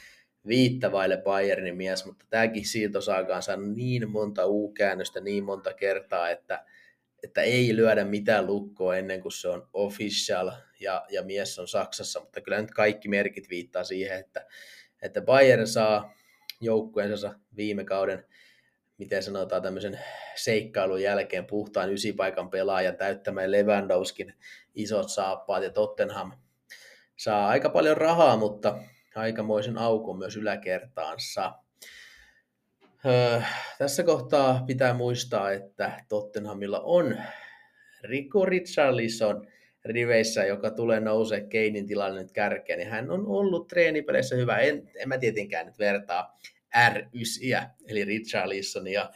viittavaille 0.46 1.16
Bayernin 1.16 1.76
mies, 1.76 2.06
mutta 2.06 2.26
tämäkin 2.30 2.66
siirtosaakaan 2.66 3.42
saanut 3.42 3.74
niin 3.74 4.10
monta 4.10 4.46
U-käännöstä 4.46 5.20
niin 5.20 5.44
monta 5.44 5.72
kertaa, 5.72 6.30
että, 6.30 6.64
että 7.22 7.42
ei 7.42 7.76
lyödä 7.76 8.04
mitään 8.04 8.46
lukkoa 8.46 8.96
ennen 8.96 9.20
kuin 9.20 9.32
se 9.32 9.48
on 9.48 9.68
official 9.72 10.52
ja, 10.80 11.06
ja 11.10 11.22
mies 11.22 11.58
on 11.58 11.68
Saksassa, 11.68 12.20
mutta 12.20 12.40
kyllä 12.40 12.60
nyt 12.60 12.70
kaikki 12.70 13.08
merkit 13.08 13.50
viittaa 13.50 13.84
siihen, 13.84 14.18
että, 14.18 14.46
että 15.02 15.22
Bayern 15.22 15.66
saa 15.66 16.14
joukkueensa 16.60 17.34
viime 17.56 17.84
kauden 17.84 18.24
miten 18.98 19.22
sanotaan, 19.22 19.62
tämmöisen 19.62 20.00
seikkailun 20.34 21.02
jälkeen 21.02 21.46
puhtaan 21.46 21.92
ysipaikan 21.92 22.50
pelaajan 22.50 22.96
täyttämään 22.96 23.52
Lewandowskin 23.52 24.34
isot 24.74 25.10
saappaat 25.10 25.62
ja 25.62 25.70
Tottenham 25.70 26.32
saa 27.16 27.48
aika 27.48 27.70
paljon 27.70 27.96
rahaa, 27.96 28.36
mutta 28.36 28.78
aikamoisen 29.14 29.78
aukon 29.78 30.18
myös 30.18 30.36
yläkertaansa. 30.36 31.52
Öö, 33.06 33.40
tässä 33.78 34.02
kohtaa 34.02 34.64
pitää 34.66 34.94
muistaa, 34.94 35.52
että 35.52 36.04
Tottenhamilla 36.08 36.80
on 36.80 37.16
Rico 38.02 38.44
Richarlison 38.44 39.46
riveissä, 39.84 40.44
joka 40.44 40.70
tulee 40.70 41.00
nousee 41.00 41.40
Keinin 41.40 41.86
tilalle 41.86 42.20
nyt 42.20 42.32
kärkeen, 42.32 42.78
niin 42.78 42.90
hän 42.90 43.10
on 43.10 43.26
ollut 43.26 43.68
treenipeleissä 43.68 44.36
hyvä. 44.36 44.58
En, 44.58 44.90
en 44.94 45.08
mä 45.08 45.18
tietenkään 45.18 45.66
nyt 45.66 45.78
vertaa 45.78 46.38
R9, 46.76 47.66
eli 47.88 48.04
Richarlisonia 48.04 49.10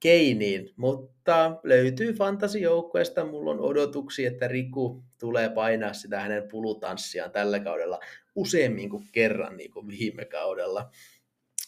Keiniin, 0.00 0.70
mutta 0.76 1.60
löytyy 1.62 2.12
fantasijoukkueesta. 2.12 3.24
Mulla 3.24 3.50
on 3.50 3.60
odotuksia, 3.60 4.28
että 4.30 4.48
Riku 4.48 5.04
tulee 5.18 5.48
painaa 5.48 5.92
sitä 5.92 6.20
hänen 6.20 6.48
pulutanssiaan 6.48 7.30
tällä 7.30 7.60
kaudella 7.60 8.00
useammin 8.34 8.90
kuin 8.90 9.04
kerran 9.12 9.56
niin 9.56 9.70
kuin 9.70 9.88
viime 9.88 10.24
kaudella. 10.24 10.90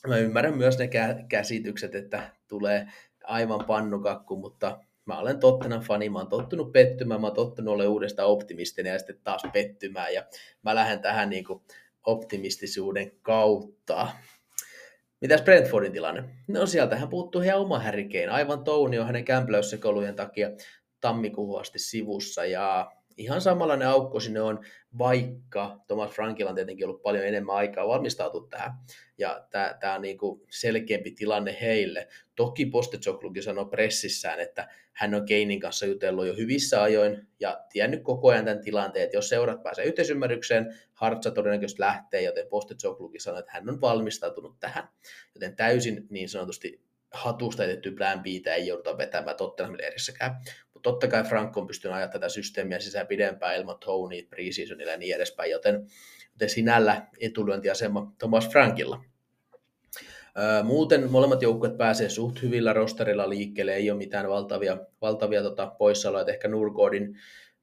Mä 0.06 0.16
ymmärrän 0.18 0.56
myös 0.56 0.78
ne 0.78 0.88
käsitykset, 1.28 1.94
että 1.94 2.30
tulee 2.48 2.86
aivan 3.24 3.64
pannukakku, 3.64 4.36
mutta 4.36 4.78
mä 5.04 5.18
olen 5.18 5.40
tottena 5.40 5.80
fani, 5.80 6.08
mä 6.08 6.18
oon 6.18 6.28
tottunut 6.28 6.72
pettymään, 6.72 7.20
mä 7.20 7.26
oon 7.26 7.36
tottunut 7.36 7.74
olemaan 7.74 7.92
uudestaan 7.92 8.28
optimistina 8.28 8.88
ja 8.88 8.98
sitten 8.98 9.20
taas 9.24 9.42
pettymään 9.52 10.14
ja 10.14 10.24
mä 10.62 10.74
lähden 10.74 11.00
tähän 11.00 11.30
niin 11.30 11.44
kuin 11.44 11.62
optimistisuuden 12.06 13.12
kautta. 13.22 14.08
Mitäs 15.20 15.42
Brentfordin 15.42 15.92
tilanne? 15.92 16.24
No 16.48 16.66
sieltähän 16.66 17.08
puuttuu 17.08 17.40
ihan 17.40 17.60
oma 17.60 17.78
härikein. 17.78 18.30
Aivan 18.30 18.64
Touni 18.64 18.98
on 18.98 19.06
hänen 19.06 19.24
kämpläyssekolujen 19.24 20.14
takia 20.14 20.50
tammikuuhun 21.00 21.60
asti 21.60 21.78
sivussa 21.78 22.44
ja 22.44 22.92
ihan 23.18 23.40
samanlainen 23.40 23.88
aukko 23.88 24.20
sinne 24.20 24.40
on, 24.40 24.64
vaikka 24.98 25.80
Thomas 25.86 26.10
Frankilla 26.10 26.50
on 26.50 26.54
tietenkin 26.54 26.86
ollut 26.86 27.02
paljon 27.02 27.26
enemmän 27.26 27.56
aikaa 27.56 27.88
valmistautua 27.88 28.46
tähän. 28.50 28.72
Ja 29.18 29.46
tämä 29.80 29.94
on 29.94 30.02
niinku 30.02 30.46
selkeämpi 30.50 31.10
tilanne 31.10 31.56
heille. 31.60 32.08
Toki 32.34 32.66
Postecoglukin 32.66 33.42
sanoi 33.42 33.64
pressissään, 33.64 34.40
että 34.40 34.68
hän 34.92 35.14
on 35.14 35.26
Keinin 35.26 35.60
kanssa 35.60 35.86
jutellut 35.86 36.26
jo 36.26 36.34
hyvissä 36.36 36.82
ajoin 36.82 37.28
ja 37.40 37.64
tiennyt 37.72 38.02
koko 38.02 38.28
ajan 38.28 38.44
tämän 38.44 38.64
tilanteen, 38.64 39.04
että 39.04 39.16
jos 39.16 39.28
seurat 39.28 39.62
pääsee 39.62 39.84
yhteisymmärrykseen, 39.84 40.74
Hartsa 40.92 41.30
todennäköisesti 41.30 41.80
lähtee, 41.80 42.22
joten 42.22 42.46
Postecoglukin 42.48 43.20
sanoi, 43.20 43.40
että 43.40 43.52
hän 43.52 43.68
on 43.68 43.80
valmistautunut 43.80 44.60
tähän. 44.60 44.88
Joten 45.34 45.56
täysin 45.56 46.06
niin 46.10 46.28
sanotusti 46.28 46.88
hatusta 47.12 47.62
jätetty 47.62 47.90
plan 47.90 48.22
B 48.22 48.26
ei 48.26 48.66
jouduta 48.66 48.98
vetämään 48.98 49.36
Tottenhamille 49.36 49.86
edessäkään. 49.86 50.40
Mutta 50.78 50.90
totta 50.90 51.08
kai 51.08 51.24
Frank 51.24 51.56
on 51.56 51.66
pystynyt 51.66 51.94
ajamaan 51.94 52.12
tätä 52.12 52.28
systeemiä 52.28 52.80
sisään 52.80 53.06
pidempään 53.06 53.56
ilman 53.56 53.78
Tony, 53.84 54.22
preseasonilla 54.22 54.92
ja 54.92 54.98
niin 54.98 55.16
edespäin, 55.16 55.50
joten, 55.50 55.86
joten 56.32 56.50
sinällä 56.50 57.06
etulyöntiasema 57.20 58.12
Thomas 58.18 58.48
Frankilla. 58.48 59.04
Muuten 60.62 61.10
molemmat 61.10 61.42
joukkueet 61.42 61.76
pääsee 61.76 62.08
suht 62.08 62.42
hyvillä 62.42 62.72
rosterilla 62.72 63.28
liikkeelle, 63.28 63.74
ei 63.74 63.90
ole 63.90 63.98
mitään 63.98 64.28
valtavia, 64.28 64.78
valtavia 65.02 65.42
tota, 65.42 65.66
poissaoloja, 65.66 66.20
että 66.20 66.32
ehkä 66.32 66.48
Nurgårdin 66.48 67.18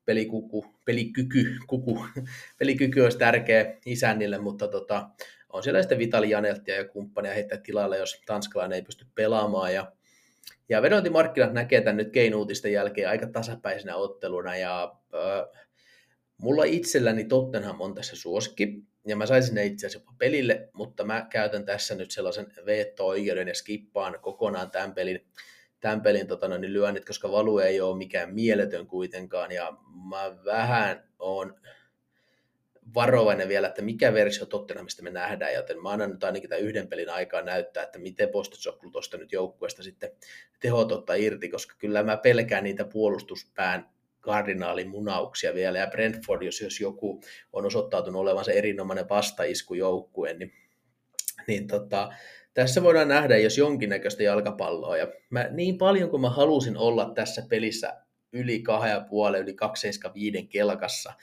pelikuku, 0.06 0.66
pelikyky, 0.86 1.58
kuku, 1.68 2.06
pelikyky 2.60 3.02
olisi 3.02 3.18
tärkeä 3.18 3.78
isännille, 3.86 4.38
mutta 4.38 4.68
tota, 4.68 5.10
on 5.50 5.64
siellä 5.64 5.82
sitten 5.82 6.00
Vitali 6.00 6.30
Janeltia 6.30 6.76
ja 6.76 6.86
kumppania 6.86 7.34
heittää 7.34 7.58
tilalle, 7.58 7.98
jos 7.98 8.22
tanskalainen 8.26 8.76
ei 8.76 8.82
pysty 8.82 9.06
pelaamaan. 9.16 9.74
Ja, 9.74 9.92
ja 10.70 10.82
vedontimarkkinat 10.82 11.54
näkee 11.54 11.82
tämän 11.82 11.98
nyt 11.98 12.12
Kein-uutisten 12.12 12.72
jälkeen 12.72 13.10
aika 13.10 13.28
tasapäisenä 13.28 13.96
otteluna. 13.96 14.58
Ja 14.58 14.96
äh, 15.14 15.64
mulla 16.38 16.64
itselläni 16.64 17.24
Tottenham 17.24 17.82
on 17.82 17.96
tässä 17.96 18.16
suosikki, 18.16 18.84
ja 19.08 19.16
mä 19.16 19.26
saisin 19.26 19.56
ne 19.56 19.66
itse 19.66 19.88
asiassa 19.88 20.06
jopa 20.06 20.18
pelille, 20.18 20.70
mutta 20.74 21.04
mä 21.04 21.28
käytän 21.30 21.66
tässä 21.66 21.96
nyt 21.96 22.12
sellaisen 22.12 22.48
veto-oikeuden 22.66 23.48
ja 23.48 23.56
skippaan 23.56 24.20
kokonaan 24.22 24.72
tämän 24.72 24.94
pelin, 24.94 25.26
tämän 25.80 26.02
pelin 26.02 26.28
tota, 26.28 26.48
no, 26.48 26.58
niin 26.58 26.74
lyönnit, 26.74 27.06
koska 27.06 27.32
valu 27.32 27.60
ei 27.60 27.82
ole 27.82 27.98
mikään 27.98 28.34
mieletön 28.34 28.88
kuitenkaan, 28.88 29.52
ja 29.52 29.78
mä 30.10 30.44
vähän 30.46 31.04
on 31.20 31.56
varovainen 32.94 33.48
vielä, 33.48 33.68
että 33.68 33.82
mikä 33.82 34.14
versio 34.14 34.46
Tottenhamista 34.46 35.04
me 35.04 35.10
nähdään, 35.10 35.54
joten 35.54 35.82
mä 35.82 35.90
annan 35.90 36.10
nyt 36.10 36.24
ainakin 36.24 36.50
tämän 36.50 36.64
yhden 36.64 36.88
pelin 36.88 37.10
aikaa 37.10 37.42
näyttää, 37.42 37.84
että 37.84 38.00
miten 38.00 38.30
Postetsoklu 38.30 38.92
tuosta 38.92 39.18
nyt 39.18 39.32
joukkueesta 39.32 39.84
sitten 39.84 40.12
tehot 40.60 40.92
ottaa 40.92 41.16
irti, 41.16 41.50
koska 41.50 41.76
kyllä 41.78 42.04
mä 42.04 42.18
pelkään 42.18 42.64
niitä 42.64 42.86
puolustuspään 42.86 43.90
kardinaalin 44.20 44.90
munauksia 44.90 45.54
vielä, 45.54 45.78
ja 45.78 45.88
Brentford, 45.88 46.44
jos, 46.44 46.62
jos 46.62 46.80
joku 46.80 47.22
on 47.54 47.66
osoittautunut 47.66 48.22
olevansa 48.22 48.52
erinomainen 48.52 49.10
vastaiskujoukkue, 49.10 50.34
niin, 50.34 50.54
niin 51.48 51.68
tota, 51.68 52.14
tässä 52.54 52.84
voidaan 52.84 53.08
nähdä, 53.08 53.38
jos 53.38 53.58
jonkinnäköistä 53.58 54.24
jalkapalloa, 54.24 54.98
ja 54.98 55.08
mä, 55.30 55.48
niin 55.52 55.78
paljon 55.78 56.10
kuin 56.10 56.22
mä 56.22 56.30
halusin 56.30 56.78
olla 56.78 57.12
tässä 57.16 57.44
pelissä 57.50 58.02
yli 58.34 58.64
2,5, 59.34 59.44
yli 59.44 59.56
2,75 60.42 60.48
kelkassa, 60.50 61.14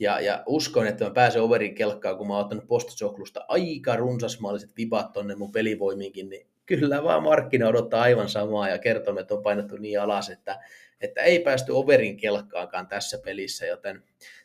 ja, 0.00 0.20
ja 0.20 0.42
uskon, 0.46 0.86
että 0.86 1.04
mä 1.04 1.10
pääsen 1.10 1.42
overin 1.42 1.74
kelkkaan, 1.74 2.16
kun 2.16 2.26
mä 2.26 2.34
oon 2.34 2.42
ottanut 2.42 2.66
postasoklusta 2.66 3.44
aika 3.48 3.96
runsasmaalliset 3.96 4.70
vibat 4.76 5.12
tonne 5.12 5.34
mun 5.34 5.52
pelivoimiinkin, 5.52 6.28
niin 6.28 6.46
kyllä 6.66 7.04
vaan 7.04 7.22
markkina 7.22 7.68
odottaa 7.68 8.02
aivan 8.02 8.28
samaa 8.28 8.68
ja 8.68 8.78
kertoo, 8.78 9.18
että 9.18 9.34
on 9.34 9.42
painettu 9.42 9.76
niin 9.76 10.00
alas, 10.00 10.30
että, 10.30 10.60
että 11.00 11.22
ei 11.22 11.38
päästy 11.38 11.72
overin 11.72 12.16
kelkkaankaan 12.16 12.86
tässä 12.86 13.18
pelissä, 13.24 13.66
joten 13.66 14.02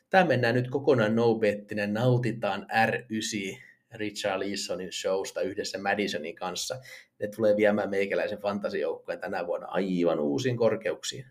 tämä 0.10 0.26
mennään 0.26 0.56
nyt 0.56 0.70
kokonaan 0.70 1.16
no 1.16 1.40
nautitaan 1.88 2.68
R9 2.88 3.58
Richard 3.94 4.40
Leesonin 4.40 4.92
showsta 4.92 5.42
yhdessä 5.42 5.78
Madisonin 5.78 6.36
kanssa. 6.36 6.80
Ne 7.20 7.28
tulee 7.28 7.58
viemään 7.58 7.90
meikäläisen 7.90 8.40
fantasijoukkueen 8.40 9.20
tänä 9.20 9.48
vuonna 9.48 9.68
aivan 9.68 10.20
uusiin 10.20 10.58
korkeuksiin. 10.58 11.26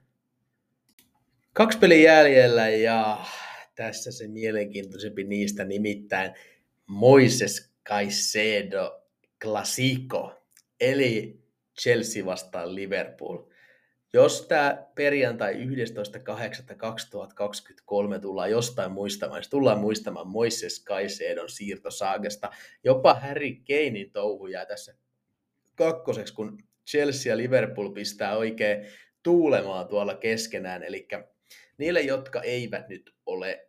Kaksi 1.53 1.79
peliä 1.79 2.13
jäljellä 2.13 2.69
ja 2.69 3.19
tässä 3.75 4.13
se 4.13 4.29
mielenkiintoisempi 4.29 5.25
niistä, 5.25 5.65
nimittäin 5.65 6.33
Moises 6.87 7.71
Caicedo 7.89 9.03
Clasico, 9.43 10.43
eli 10.81 11.41
Chelsea 11.81 12.25
vastaan 12.25 12.75
Liverpool. 12.75 13.39
Jos 14.13 14.47
tämä 14.47 14.87
perjantai 14.95 15.55
11.8.2023 15.55 18.21
tullaan 18.21 18.51
jostain 18.51 18.93
muistamaan, 18.93 19.41
niin 19.41 19.51
tullaan 19.51 19.79
muistamaan 19.79 20.29
Moises 20.29 20.85
Caicedon 20.85 21.49
siirtosaagesta. 21.49 22.51
Jopa 22.85 23.15
Harry 23.15 23.55
Kanein 23.55 24.11
touhu 24.13 24.47
jää 24.47 24.67
tässä 24.67 24.95
kakkoseksi, 25.75 26.35
kun 26.35 26.59
Chelsea 26.87 27.33
ja 27.33 27.37
Liverpool 27.37 27.91
pistää 27.91 28.37
oikein 28.37 28.87
tuulemaan 29.23 29.89
tuolla 29.89 30.15
keskenään. 30.15 30.83
Eli 30.83 31.09
niille, 31.79 32.01
jotka 32.01 32.43
eivät 32.43 32.89
nyt 32.89 33.15
ole 33.27 33.64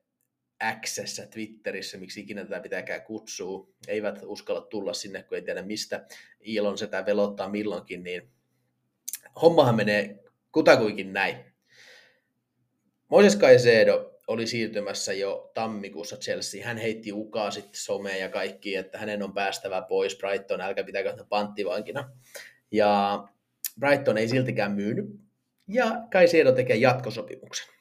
x 0.81 0.99
Twitterissä, 1.29 1.97
miksi 1.97 2.21
ikinä 2.21 2.43
tätä 2.43 2.59
pitääkään 2.59 3.01
kutsua, 3.01 3.67
eivät 3.87 4.19
uskalla 4.23 4.61
tulla 4.61 4.93
sinne, 4.93 5.23
kun 5.23 5.37
ei 5.37 5.41
tiedä 5.41 5.61
mistä 5.61 6.05
Ilon 6.39 6.77
sitä 6.77 7.05
velottaa 7.05 7.49
milloinkin, 7.49 8.03
niin 8.03 8.29
hommahan 9.41 9.75
menee 9.75 10.23
kutakuinkin 10.51 11.13
näin. 11.13 11.37
Moises 13.07 13.39
Caicedo 13.39 14.19
oli 14.27 14.47
siirtymässä 14.47 15.13
jo 15.13 15.51
tammikuussa 15.53 16.17
Chelsea. 16.17 16.65
Hän 16.65 16.77
heitti 16.77 17.11
ukaa 17.11 17.51
sitten 17.51 17.81
someen 17.81 18.19
ja 18.19 18.29
kaikki, 18.29 18.75
että 18.75 18.97
hänen 18.97 19.23
on 19.23 19.33
päästävä 19.33 19.81
pois 19.81 20.17
Brighton, 20.17 20.61
älkää 20.61 20.83
pitäkö 20.83 21.09
häntä 21.09 21.25
panttivankina. 21.29 22.11
Ja 22.71 23.23
Brighton 23.79 24.17
ei 24.17 24.27
siltikään 24.27 24.71
myynyt. 24.71 25.05
Ja 25.67 25.85
Caicedo 26.11 26.51
tekee 26.51 26.75
jatkosopimuksen. 26.75 27.74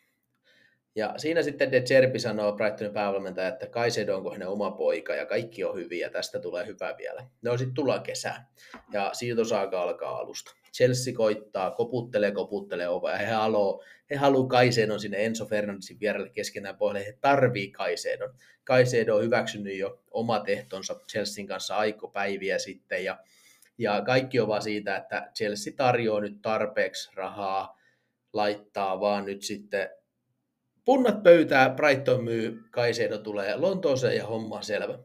Ja 0.96 1.14
siinä 1.16 1.42
sitten 1.42 1.72
De 1.72 1.80
Zerbi 1.80 2.18
sanoo 2.18 2.52
Brightonin 2.52 2.92
päävalmentaja, 2.92 3.48
että 3.48 3.66
Kaisedo 3.66 4.16
onko 4.16 4.33
hänen 4.33 4.48
oma 4.48 4.70
poika 4.70 5.14
ja 5.14 5.26
kaikki 5.26 5.64
on 5.64 5.76
hyviä 5.76 6.07
ja 6.07 6.11
tästä 6.11 6.40
tulee 6.40 6.66
hyvä 6.66 6.94
vielä. 6.98 7.26
No 7.42 7.57
sitten 7.57 7.74
tullaan 7.74 8.02
kesään 8.02 8.46
ja 8.92 9.11
siirtosaaka 9.12 9.83
alkaa 9.83 10.16
alusta. 10.16 10.54
Chelsea 10.72 11.14
koittaa, 11.14 11.70
koputtelee, 11.70 12.33
koputtelee 12.33 12.88
ovea 12.88 13.16
he 13.16 13.26
haluaa 13.26 13.78
he 14.11 14.16
haluaa 14.16 14.48
Kaisedon 14.48 15.00
sinne 15.00 15.24
Enzo 15.24 15.46
Fernandesin 15.46 16.00
vierelle 16.00 16.28
keskenään 16.28 16.76
pohjalle. 16.76 17.07
He 17.07 17.18
tarvii 17.20 17.70
Kaisedon. 17.70 18.35
Kaisedo 18.64 19.16
on 19.16 19.22
hyväksynyt 19.22 19.78
jo 19.78 20.02
omat 20.11 20.48
ehtonsa 20.48 21.00
Chelsean 21.11 21.46
kanssa 21.46 21.76
aikopäiviä 21.76 22.59
sitten 22.59 23.04
ja, 23.04 23.18
ja 23.78 24.02
kaikki 24.02 24.40
on 24.40 24.48
vaan 24.48 24.62
siitä, 24.62 24.96
että 24.96 25.30
Chelsea 25.35 25.72
tarjoaa 25.76 26.20
nyt 26.20 26.42
tarpeeksi 26.42 27.11
rahaa, 27.14 27.80
laittaa 28.33 29.00
vaan 29.00 29.24
nyt 29.24 29.42
sitten 29.42 29.90
punnat 30.85 31.23
pöytää, 31.23 31.70
Brighton 31.70 32.25
myy, 32.25 32.62
Kaisedo 32.70 33.18
tulee 33.18 33.57
Lontooseen 33.57 34.16
ja 34.16 34.27
homma 34.27 34.62
selvä. 34.62 34.99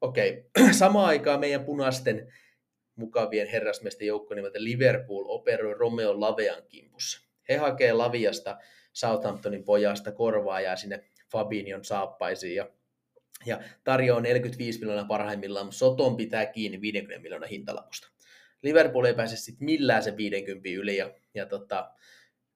Okei, 0.00 0.50
samaan 0.78 1.06
aikaan 1.06 1.40
meidän 1.40 1.64
punaisten 1.64 2.32
mukavien 2.96 3.48
herrasmiesten 3.48 4.06
joukko 4.08 4.34
nimeltä 4.34 4.64
Liverpool 4.64 5.24
operoi 5.28 5.74
Romeo 5.74 6.20
Lavean 6.20 6.62
kimpussa. 6.68 7.20
He 7.48 7.56
hakee 7.56 7.92
Laviasta 7.92 8.58
Southamptonin 8.92 9.64
pojasta 9.64 10.12
korvaa 10.12 10.60
ja 10.60 10.76
sinne 10.76 11.04
Fabinion 11.32 11.84
saappaisiin 11.84 12.54
ja, 12.54 12.70
ja 13.46 13.60
tarjoaa 13.84 14.20
45 14.20 14.78
miljoonaa 14.78 15.04
parhaimmillaan, 15.04 15.66
mutta 15.66 15.78
Soton 15.78 16.16
pitää 16.16 16.46
kiinni 16.46 16.80
50 16.80 17.22
miljoonaa 17.22 17.48
hintalapusta. 17.48 18.08
Liverpool 18.62 19.04
ei 19.04 19.14
pääse 19.14 19.36
sitten 19.36 19.64
millään 19.64 20.02
se 20.02 20.16
50 20.16 20.68
yli 20.68 20.96
ja, 20.96 21.10
ja 21.34 21.46
tota, 21.46 21.90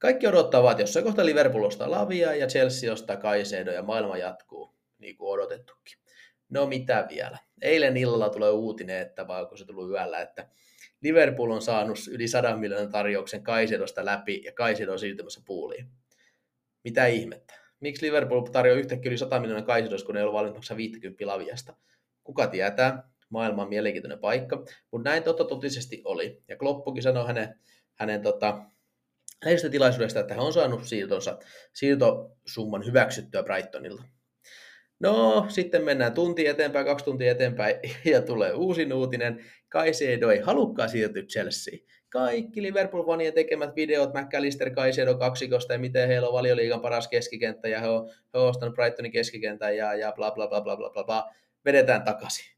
Kaikki 0.00 0.26
odottavat, 0.26 0.70
että 0.70 0.82
jossain 0.82 1.04
kohta 1.04 1.26
Liverpool 1.26 1.64
ostaa 1.64 1.90
Lavia 1.90 2.34
ja 2.34 2.46
Chelsea 2.46 2.92
ostaa 2.92 3.16
Kaisedo 3.16 3.72
ja 3.72 3.82
maailma 3.82 4.16
jatkuu, 4.16 4.74
niin 4.98 5.16
kuin 5.16 5.30
odotettukin. 5.30 5.98
No 6.48 6.66
mitä 6.66 7.06
vielä? 7.08 7.38
Eilen 7.62 7.96
illalla 7.96 8.28
tulee 8.28 8.50
uutinen, 8.50 8.98
että 8.98 9.28
vai 9.28 9.42
onko 9.42 9.56
se 9.56 9.64
tullut 9.64 9.90
yöllä, 9.90 10.20
että 10.20 10.48
Liverpool 11.02 11.50
on 11.50 11.62
saanut 11.62 11.98
yli 12.10 12.28
100 12.28 12.56
miljoonan 12.56 12.90
tarjouksen 12.90 13.42
Kaisedosta 13.42 14.04
läpi 14.04 14.42
ja 14.44 14.52
Kaisedo 14.52 14.92
on 14.92 14.98
siirtymässä 14.98 15.40
puuliin. 15.46 15.86
Mitä 16.84 17.06
ihmettä? 17.06 17.54
Miksi 17.80 18.06
Liverpool 18.06 18.40
tarjoaa 18.40 18.78
yhtäkkiä 18.78 19.10
yli 19.10 19.18
100 19.18 19.40
miljoonaa 19.40 19.66
Kaisedosta, 19.66 20.06
kun 20.06 20.16
ei 20.16 20.22
ole 20.22 20.32
valmiit 20.32 20.54
maksaa 20.54 20.76
50 20.76 21.26
Laviasta? 21.26 21.76
Kuka 22.24 22.46
tietää? 22.46 23.10
Maailman 23.28 23.68
mielenkiintoinen 23.68 24.18
paikka. 24.18 24.64
Mutta 24.90 25.10
näin 25.10 25.22
totta 25.22 25.44
totisesti 25.44 26.02
oli. 26.04 26.42
Ja 26.48 26.56
Kloppukin 26.56 27.02
sanoi 27.02 27.26
hänen, 27.26 27.60
hänen 27.94 28.22
tota, 28.22 28.62
lehdistötilaisuudesta, 29.44 30.20
että 30.20 30.34
hän 30.34 30.44
on 30.44 30.52
saanut 30.52 30.84
siirtonsa, 30.84 31.38
siirtosumman 31.74 32.86
hyväksyttyä 32.86 33.42
Brightonilta. 33.42 34.02
No, 35.00 35.46
sitten 35.48 35.84
mennään 35.84 36.14
tunti 36.14 36.46
eteenpäin, 36.46 36.86
kaksi 36.86 37.04
tuntia 37.04 37.32
eteenpäin, 37.32 37.76
ja 38.12 38.22
tulee 38.22 38.52
uusi 38.52 38.92
uutinen. 38.92 39.44
Kaisedo 39.68 40.30
ei 40.30 40.40
halukkaan 40.40 40.88
siirtyä 40.88 41.22
Chelsea. 41.22 41.78
Kaikki 42.08 42.62
Liverpool-fanien 42.62 43.32
tekemät 43.34 43.76
videot 43.76 44.10
McAllister 44.14 44.70
Kaisedo 44.70 45.18
kaksikosta 45.18 45.72
ja 45.72 45.78
miten 45.78 46.08
heillä 46.08 46.28
on 46.28 46.34
valioliigan 46.34 46.80
paras 46.80 47.08
keskikenttä 47.08 47.68
ja 47.68 47.80
he 47.80 47.88
on, 47.88 48.08
he 48.34 48.38
on 48.38 48.48
ostanut 48.48 48.74
Brightonin 48.74 49.12
keskikentän 49.12 49.76
ja, 49.76 49.94
ja 49.94 50.12
bla 50.12 50.30
bla 50.30 50.48
bla 50.48 50.60
bla 50.60 50.76
bla 50.76 50.90
bla 50.90 51.04
bla. 51.04 51.30
Vedetään 51.64 52.02
takaisin. 52.02 52.56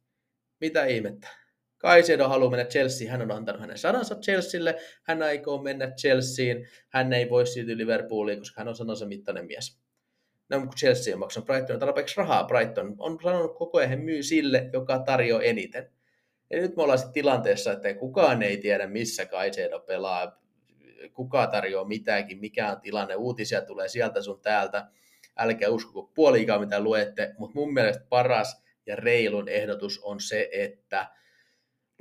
Mitä 0.61 0.85
ihmettä? 0.85 1.42
Kaisedo 1.83 2.29
haluaa 2.29 2.51
mennä 2.51 2.65
Chelsea, 2.65 3.11
hän 3.11 3.23
on 3.23 3.31
antanut 3.31 3.61
hänen 3.61 3.79
sanansa 3.79 4.15
Chelsealle, 4.15 4.77
hän 5.03 5.23
aikoo 5.23 5.63
mennä 5.63 5.91
Chelseaan, 5.91 6.67
hän 6.89 7.13
ei 7.13 7.31
voi 7.31 7.47
siirtyä 7.47 7.77
Liverpooliin, 7.77 8.39
koska 8.39 8.61
hän 8.61 8.69
on 8.69 8.77
sanansa 8.77 9.07
mittainen 9.07 9.47
mies. 9.47 9.79
No, 10.49 10.61
kun 10.61 10.69
Chelsea 10.79 11.15
on 11.15 11.21
maksanut 11.21 11.47
Brightonin 11.47 11.81
tarpeeksi 11.81 12.17
rahaa, 12.17 12.45
Brighton 12.45 12.95
on 12.99 13.19
sanonut 13.23 13.59
koko 13.59 13.79
ajan, 13.79 14.01
myy 14.01 14.23
sille, 14.23 14.71
joka 14.73 14.99
tarjoaa 14.99 15.43
eniten. 15.43 15.91
Ja 16.51 16.61
nyt 16.61 16.77
me 16.77 16.83
ollaan 16.83 16.99
sitten 16.99 17.13
tilanteessa, 17.13 17.73
että 17.73 17.95
kukaan 17.95 18.43
ei 18.43 18.57
tiedä, 18.57 18.87
missä 18.87 19.27
Kaisedo 19.27 19.81
pelaa, 19.81 20.43
kuka 21.13 21.47
tarjoaa 21.47 21.85
mitäkin, 21.85 22.41
mikä 22.41 22.71
on 22.71 22.81
tilanne, 22.81 23.15
uutisia 23.15 23.61
tulee 23.61 23.89
sieltä 23.89 24.23
sun 24.23 24.41
täältä, 24.41 24.87
älkää 25.39 25.71
usko 25.71 26.11
puoliikaa 26.15 26.59
mitä 26.59 26.81
luette, 26.81 27.35
mutta 27.39 27.55
mun 27.55 27.73
mielestä 27.73 28.05
paras 28.09 28.63
ja 28.87 28.97
reilun 28.97 29.49
ehdotus 29.49 29.99
on 29.99 30.21
se, 30.21 30.49
että 30.53 31.07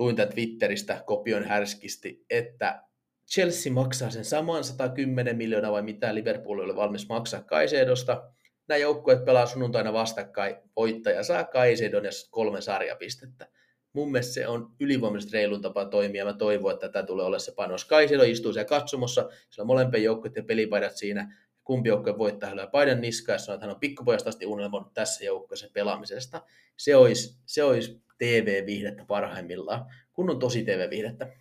luin 0.02 0.16
tämän 0.16 0.32
Twitteristä, 0.32 1.02
kopion 1.06 1.44
härskisti, 1.44 2.24
että 2.30 2.82
Chelsea 3.30 3.72
maksaa 3.72 4.10
sen 4.10 4.24
saman 4.24 4.64
110 4.64 5.36
miljoonaa 5.36 5.72
vai 5.72 5.82
mitä 5.82 6.14
Liverpool 6.14 6.58
oli 6.58 6.76
valmis 6.76 7.08
maksaa 7.08 7.42
Kaisedosta. 7.42 8.32
Nämä 8.68 8.78
joukkueet 8.78 9.24
pelaa 9.24 9.46
sunnuntaina 9.46 9.92
vastakkain, 9.92 10.56
voittaja 10.76 11.22
saa 11.22 11.44
Kaisedon 11.44 12.04
ja 12.04 12.10
kolme 12.30 12.60
sarjapistettä. 12.60 13.48
Mun 13.92 14.12
mielestä 14.12 14.34
se 14.34 14.48
on 14.48 14.72
ylivoimaisesti 14.80 15.32
reilun 15.32 15.62
tapa 15.62 15.84
toimia. 15.84 16.24
Mä 16.24 16.32
toivon, 16.32 16.72
että 16.72 16.88
tätä 16.88 17.06
tulee 17.06 17.26
olla 17.26 17.38
se 17.38 17.52
panos. 17.52 17.84
Kaisedo 17.84 18.22
istuu 18.22 18.52
siellä 18.52 18.68
katsomossa, 18.68 19.28
sillä 19.50 19.62
on 19.62 19.66
molempien 19.66 20.04
joukkueet 20.04 20.36
ja 20.36 20.42
pelipaidat 20.42 20.96
siinä. 20.96 21.36
Kumpi 21.64 21.88
joukkue 21.88 22.18
voittaa, 22.18 22.48
hän 22.48 22.68
paidan 22.72 23.00
niskaa 23.00 23.34
ja 23.34 23.38
sanoo, 23.38 23.54
että 23.54 23.66
hän 23.66 23.74
on 23.74 23.80
pikkupojasta 23.80 24.28
asti 24.28 24.46
unelmoinut 24.46 24.94
tässä 24.94 25.24
joukkueessa 25.24 25.68
pelaamisesta. 25.72 26.42
Se 26.76 26.96
olisi, 26.96 27.38
se 27.46 27.64
olisi 27.64 28.02
TV-viihdettä 28.22 29.04
parhaimmillaan, 29.04 29.86
kun 30.12 30.30
on 30.30 30.38
tosi 30.38 30.64
TV-viihdettä. 30.64 31.32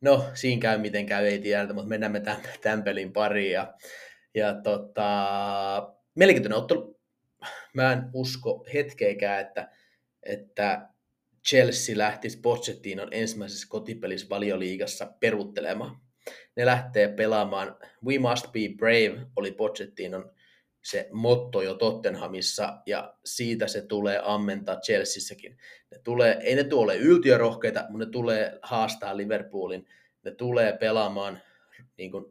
No, 0.00 0.24
siinä 0.34 0.60
käy 0.60 0.78
miten 0.78 1.06
käy, 1.06 1.26
ei 1.26 1.38
tiedä, 1.38 1.72
mutta 1.72 1.88
mennään 1.88 2.12
me 2.12 2.20
tämän, 2.20 2.42
tämän 2.62 2.82
pelin 2.82 3.12
pariin. 3.12 3.52
Ja, 3.52 3.74
ja 4.34 4.54
tota, 4.54 5.94
mielenkiintoinen 6.14 6.58
ottelu. 6.58 7.00
Mä 7.74 7.92
en 7.92 8.02
usko 8.12 8.66
hetkeäkään, 8.74 9.40
että, 9.40 9.70
että 10.22 10.88
Chelsea 11.48 11.98
lähtisi 11.98 12.40
Pochettinon 12.40 13.08
ensimmäisessä 13.10 13.66
kotipelissä 13.70 14.28
valioliigassa 14.30 15.06
peruttelemaan. 15.20 15.96
Ne 16.56 16.66
lähtee 16.66 17.08
pelaamaan 17.08 17.76
We 18.06 18.18
must 18.18 18.52
be 18.52 18.60
brave, 18.76 19.26
oli 19.36 19.52
Pochettinon 19.52 20.30
se 20.84 21.08
motto 21.12 21.62
jo 21.62 21.74
Tottenhamissa, 21.74 22.78
ja 22.86 23.14
siitä 23.24 23.66
se 23.66 23.82
tulee 23.82 24.20
ammentaa 24.24 24.80
Chelseassäkin. 24.80 25.58
Ne 25.90 25.98
tulee, 26.04 26.38
ei 26.40 26.54
ne 26.54 26.64
tule 26.64 26.96
yltiörohkeita, 26.96 27.84
mutta 27.88 28.06
ne 28.06 28.10
tulee 28.10 28.58
haastaa 28.62 29.16
Liverpoolin, 29.16 29.86
ne 30.24 30.30
tulee 30.30 30.72
pelaamaan 30.72 31.40
niin 31.98 32.10
kuin 32.10 32.24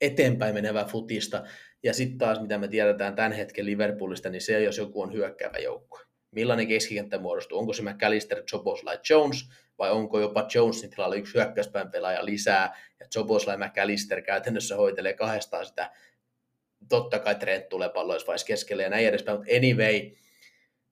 eteenpäin 0.00 0.54
menevää 0.54 0.84
futista, 0.84 1.44
ja 1.82 1.92
sitten 1.92 2.18
taas, 2.18 2.40
mitä 2.40 2.58
me 2.58 2.68
tiedetään 2.68 3.14
tämän 3.14 3.32
hetken 3.32 3.66
Liverpoolista, 3.66 4.28
niin 4.28 4.42
se, 4.42 4.62
jos 4.62 4.78
joku 4.78 5.02
on 5.02 5.12
hyökkäävä 5.12 5.58
joukkue. 5.58 6.00
Millainen 6.30 6.68
keskikenttä 6.68 7.18
muodostuu? 7.18 7.58
Onko 7.58 7.72
se 7.72 7.82
McAllister, 7.82 8.42
Joboslai, 8.52 8.98
Jones, 9.10 9.48
vai 9.78 9.90
onko 9.90 10.20
jopa 10.20 10.48
Jonesin 10.54 10.90
tilalla 10.90 11.14
yksi 11.14 11.34
hyökkäyspäin 11.34 11.90
pelaaja 11.90 12.24
lisää, 12.24 12.80
ja 13.00 13.06
Joboslai 13.14 13.56
McAllister 13.56 14.22
käytännössä 14.22 14.76
hoitelee 14.76 15.14
kahdestaan 15.14 15.66
sitä 15.66 15.90
totta 16.88 17.18
kai 17.18 17.34
Trent 17.34 17.68
tulee 17.68 17.88
palloissa 17.88 18.26
vai 18.26 18.36
keskelle 18.46 18.82
ja 18.82 18.90
näin 18.90 19.08
edespäin, 19.08 19.38
mutta 19.38 19.52
anyway, 19.56 20.10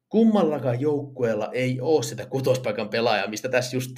kummallakaan 0.08 0.80
joukkueella 0.80 1.50
ei 1.52 1.80
ole 1.80 2.02
sitä 2.02 2.26
kutospaikan 2.26 2.88
pelaajaa, 2.88 3.28
mistä 3.28 3.48
tässä 3.48 3.76
just 3.76 3.96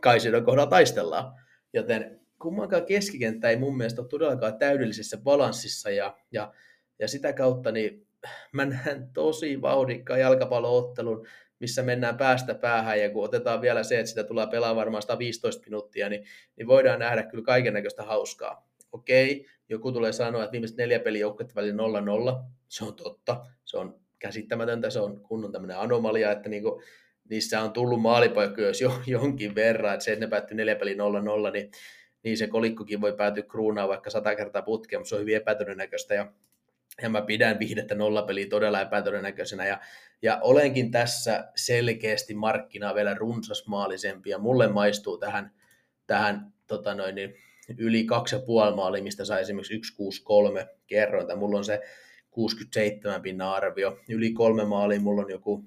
Kaisidon 0.00 0.44
kohdalla 0.44 0.70
taistellaan. 0.70 1.32
Joten 1.72 2.20
kummankaan 2.38 2.86
keskikenttä 2.86 3.50
ei 3.50 3.56
mun 3.56 3.76
mielestä 3.76 4.02
ole 4.02 4.08
todellakaan 4.08 4.58
täydellisessä 4.58 5.18
balanssissa 5.18 5.90
ja, 5.90 6.16
ja, 6.32 6.54
ja 6.98 7.08
sitä 7.08 7.32
kautta 7.32 7.72
niin 7.72 8.06
mä 8.52 8.64
näen 8.64 9.10
tosi 9.12 9.62
vauhdikkaan 9.62 10.20
jalkapalloottelun, 10.20 11.26
missä 11.60 11.82
mennään 11.82 12.16
päästä 12.16 12.54
päähän 12.54 13.00
ja 13.00 13.10
kun 13.10 13.24
otetaan 13.24 13.60
vielä 13.60 13.82
se, 13.82 13.98
että 13.98 14.08
sitä 14.08 14.24
tulee 14.24 14.46
pelaa 14.46 14.76
varmaan 14.76 15.02
115 15.02 15.62
minuuttia, 15.64 16.08
niin, 16.08 16.24
niin 16.56 16.66
voidaan 16.66 16.98
nähdä 16.98 17.22
kyllä 17.22 17.44
kaiken 17.44 17.74
näköistä 17.74 18.02
hauskaa. 18.02 18.68
Okei, 18.92 19.46
joku 19.68 19.92
tulee 19.92 20.12
sanoa, 20.12 20.42
että 20.42 20.52
viimeiset 20.52 20.76
neljä 20.76 21.00
pelijoukkuetta 21.00 21.54
välillä 21.54 22.00
0-0. 22.40 22.44
Se 22.68 22.84
on 22.84 22.94
totta. 22.94 23.46
Se 23.64 23.76
on 23.76 24.00
käsittämätöntä. 24.18 24.90
Se 24.90 25.00
on 25.00 25.20
kunnon 25.20 25.52
tämmöinen 25.52 25.78
anomalia, 25.78 26.32
että 26.32 26.48
niinku, 26.48 26.82
niissä 27.30 27.60
on 27.60 27.72
tullut 27.72 28.00
maalipaikkoja 28.00 28.66
jos 28.66 28.80
jo, 28.80 29.00
jonkin 29.06 29.54
verran. 29.54 29.94
Että 29.94 30.04
se, 30.04 30.12
että 30.12 30.24
ne 30.24 30.30
päättyy 30.30 30.56
neljä 30.56 30.76
peli 30.76 30.94
0-0, 30.94 31.52
niin, 31.52 31.70
niin 32.22 32.36
se 32.36 32.46
kolikkokin 32.46 33.00
voi 33.00 33.12
päätyä 33.12 33.42
kruunaan 33.42 33.88
vaikka 33.88 34.10
sata 34.10 34.36
kertaa 34.36 34.62
putkeen, 34.62 35.00
mutta 35.00 35.08
se 35.08 35.14
on 35.14 35.20
hyvin 35.20 35.36
epätodennäköistä. 35.36 36.14
Ja, 36.14 36.32
ja 37.02 37.10
mä 37.10 37.22
pidän 37.22 37.58
vihdettä 37.58 37.94
nollapeliä 37.94 38.46
todella 38.50 38.80
epätodennäköisenä. 38.80 39.66
Ja, 39.66 39.80
ja 40.22 40.38
olenkin 40.42 40.90
tässä 40.90 41.52
selkeästi 41.56 42.34
markkinaa 42.34 42.94
vielä 42.94 43.14
runsasmaalisempi. 43.14 44.30
Ja 44.30 44.38
mulle 44.38 44.68
maistuu 44.68 45.18
tähän, 45.18 45.52
tähän 46.06 46.52
tota 46.66 46.94
noin, 46.94 47.14
niin, 47.14 47.34
yli 47.78 48.06
2,5 48.70 48.76
maali, 48.76 49.02
mistä 49.02 49.24
sai 49.24 49.40
esimerkiksi 49.40 49.74
163 49.74 50.68
kerrointa. 50.86 51.36
Mulla 51.36 51.58
on 51.58 51.64
se 51.64 51.80
67 52.30 53.22
pinnan 53.22 53.48
arvio. 53.48 53.98
Yli 54.08 54.32
kolme 54.32 54.64
maalia 54.64 55.00
mulla 55.00 55.22
on 55.22 55.30
joku, 55.30 55.64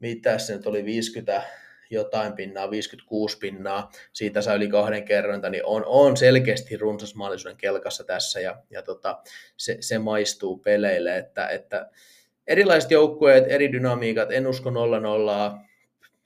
mitä 0.00 0.38
se 0.38 0.56
nyt 0.56 0.66
oli, 0.66 0.84
50 0.84 1.42
jotain 1.90 2.32
pinnaa, 2.32 2.70
56 2.70 3.38
pinnaa, 3.38 3.90
siitä 4.12 4.42
saa 4.42 4.54
yli 4.54 4.68
kahden 4.68 5.04
kerrointa, 5.04 5.50
niin 5.50 5.66
on, 5.66 5.82
on 5.86 6.16
selkeästi 6.16 6.76
runsas 6.76 7.14
mahdollisuuden 7.14 7.56
kelkassa 7.56 8.04
tässä 8.04 8.40
ja, 8.40 8.56
ja 8.70 8.82
tota, 8.82 9.22
se, 9.56 9.76
se, 9.80 9.98
maistuu 9.98 10.58
peleille, 10.58 11.18
että, 11.18 11.48
että 11.48 11.90
erilaiset 12.46 12.90
joukkueet, 12.90 13.44
eri 13.48 13.72
dynamiikat, 13.72 14.32
en 14.32 14.46
usko 14.46 14.70
0-0, 14.70 14.74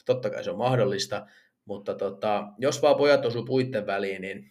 totta 0.04 0.30
kai 0.30 0.44
se 0.44 0.50
on 0.50 0.58
mahdollista, 0.58 1.26
mutta 1.68 1.94
tota, 1.94 2.48
jos 2.58 2.82
vaan 2.82 2.96
pojat 2.96 3.24
osuu 3.24 3.44
puitten 3.44 3.86
väliin, 3.86 4.22
niin, 4.22 4.50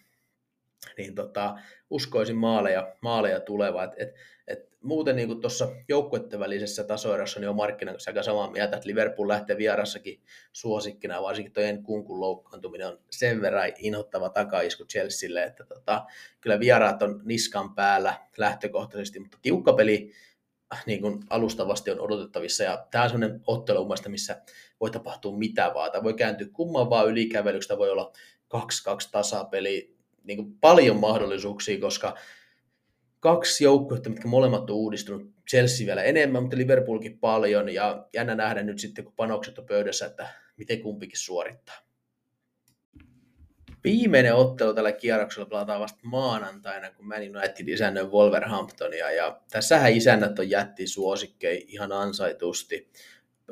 niin 0.97 1.15
tota, 1.15 1.55
uskoisin 1.89 2.35
maaleja, 2.35 2.95
maaleja 3.01 3.39
tuleva. 3.39 3.83
Et, 3.83 3.91
et, 3.97 4.15
et 4.47 4.69
muuten 4.81 5.15
niin 5.15 5.41
tuossa 5.41 5.67
joukkueiden 5.87 6.39
välisessä 6.39 6.83
tasoerossa 6.83 7.39
niin 7.39 7.49
on 7.49 7.55
markkinan 7.55 7.95
aika 8.07 8.23
samaa 8.23 8.51
mieltä, 8.51 8.75
että 8.75 8.89
Liverpool 8.89 9.27
lähtee 9.27 9.57
vierassakin 9.57 10.21
suosikkina, 10.53 11.21
varsinkin 11.21 11.53
tuo 11.53 11.63
kunkun 11.83 12.19
loukkaantuminen 12.19 12.87
on 12.87 12.99
sen 13.09 13.41
verran 13.41 13.71
inhottava 13.77 14.29
takaisku 14.29 14.85
Chelsealle, 14.85 15.43
että 15.43 15.63
tota, 15.63 16.05
kyllä 16.41 16.59
vieraat 16.59 17.01
on 17.01 17.21
niskan 17.25 17.75
päällä 17.75 18.13
lähtökohtaisesti, 18.37 19.19
mutta 19.19 19.37
tiukka 19.41 19.73
peli 19.73 20.11
niin 20.85 21.01
kuin 21.01 21.19
alustavasti 21.29 21.91
on 21.91 21.99
odotettavissa. 21.99 22.63
Ja 22.63 22.87
tämä 22.91 23.03
on 23.03 23.09
sellainen 23.09 23.41
ottelu 23.47 23.87
missä 24.07 24.41
voi 24.79 24.91
tapahtua 24.91 25.37
mitä 25.37 25.71
vaan. 25.73 25.91
Tai 25.91 26.03
voi 26.03 26.13
kääntyä 26.13 26.47
kumman 26.53 26.89
vaan 26.89 27.07
ylikävelyksi, 27.07 27.77
voi 27.77 27.89
olla 27.89 28.11
2-2 28.55 28.59
tasapeli. 29.11 29.97
Niin 30.23 30.37
kuin 30.37 30.57
paljon 30.61 30.99
mahdollisuuksia, 30.99 31.79
koska 31.79 32.15
kaksi 33.19 33.63
joukkuetta, 33.63 34.09
mitkä 34.09 34.27
molemmat 34.27 34.69
on 34.69 34.75
uudistunut, 34.75 35.31
Chelsea 35.49 35.85
vielä 35.85 36.03
enemmän, 36.03 36.43
mutta 36.43 36.57
Liverpoolkin 36.57 37.19
paljon, 37.19 37.69
ja 37.69 38.07
jännä 38.13 38.35
nähdä 38.35 38.63
nyt 38.63 38.79
sitten, 38.79 39.03
kun 39.03 39.13
panokset 39.13 39.59
on 39.59 39.65
pöydässä, 39.65 40.05
että 40.05 40.27
miten 40.57 40.81
kumpikin 40.81 41.19
suorittaa. 41.19 41.75
Viimeinen 43.83 44.35
ottelu 44.35 44.73
tällä 44.73 44.91
kierroksella 44.91 45.49
pelataan 45.49 45.81
vasta 45.81 45.99
maanantaina, 46.03 46.91
kun 46.91 47.07
Man 47.07 47.21
United 47.21 47.67
isännöi 47.67 48.03
Wolverhamptonia. 48.03 49.11
Ja 49.11 49.41
tässähän 49.51 49.93
isännät 49.93 50.39
on 50.39 50.49
jätti 50.49 50.87
suosikkei 50.87 51.65
ihan 51.67 51.91
ansaitusti. 51.91 52.91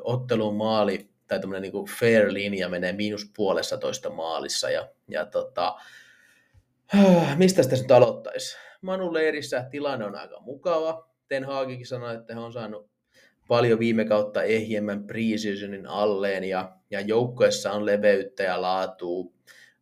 Ottelun 0.00 0.56
maali 0.56 1.08
tai 1.28 1.40
tämmöinen 1.40 1.72
niin 1.72 1.86
fair 2.00 2.32
linja 2.32 2.68
menee 2.68 2.92
miinus 2.92 3.30
puolessa 3.36 3.76
toista 3.76 4.10
maalissa. 4.10 4.70
Ja, 4.70 4.88
ja 5.08 5.26
tota, 5.26 5.76
mistä 7.36 7.62
tässä 7.62 7.84
nyt 7.84 7.90
aloittaisi? 7.90 8.56
Manu 8.82 9.14
Leirissä 9.14 9.66
tilanne 9.70 10.04
on 10.04 10.14
aika 10.14 10.40
mukava. 10.40 11.10
Ten 11.28 11.44
Haagikin 11.44 11.86
sanoi, 11.86 12.14
että 12.14 12.34
he 12.34 12.40
on 12.40 12.52
saanut 12.52 12.90
paljon 13.48 13.78
viime 13.78 14.04
kautta 14.04 14.42
ehjemmän 14.42 15.06
preseasonin 15.06 15.86
alleen 15.86 16.44
ja, 16.44 16.72
ja 16.90 17.00
joukkueessa 17.00 17.72
on 17.72 17.86
leveyttä 17.86 18.42
ja 18.42 18.62
laatua 18.62 19.32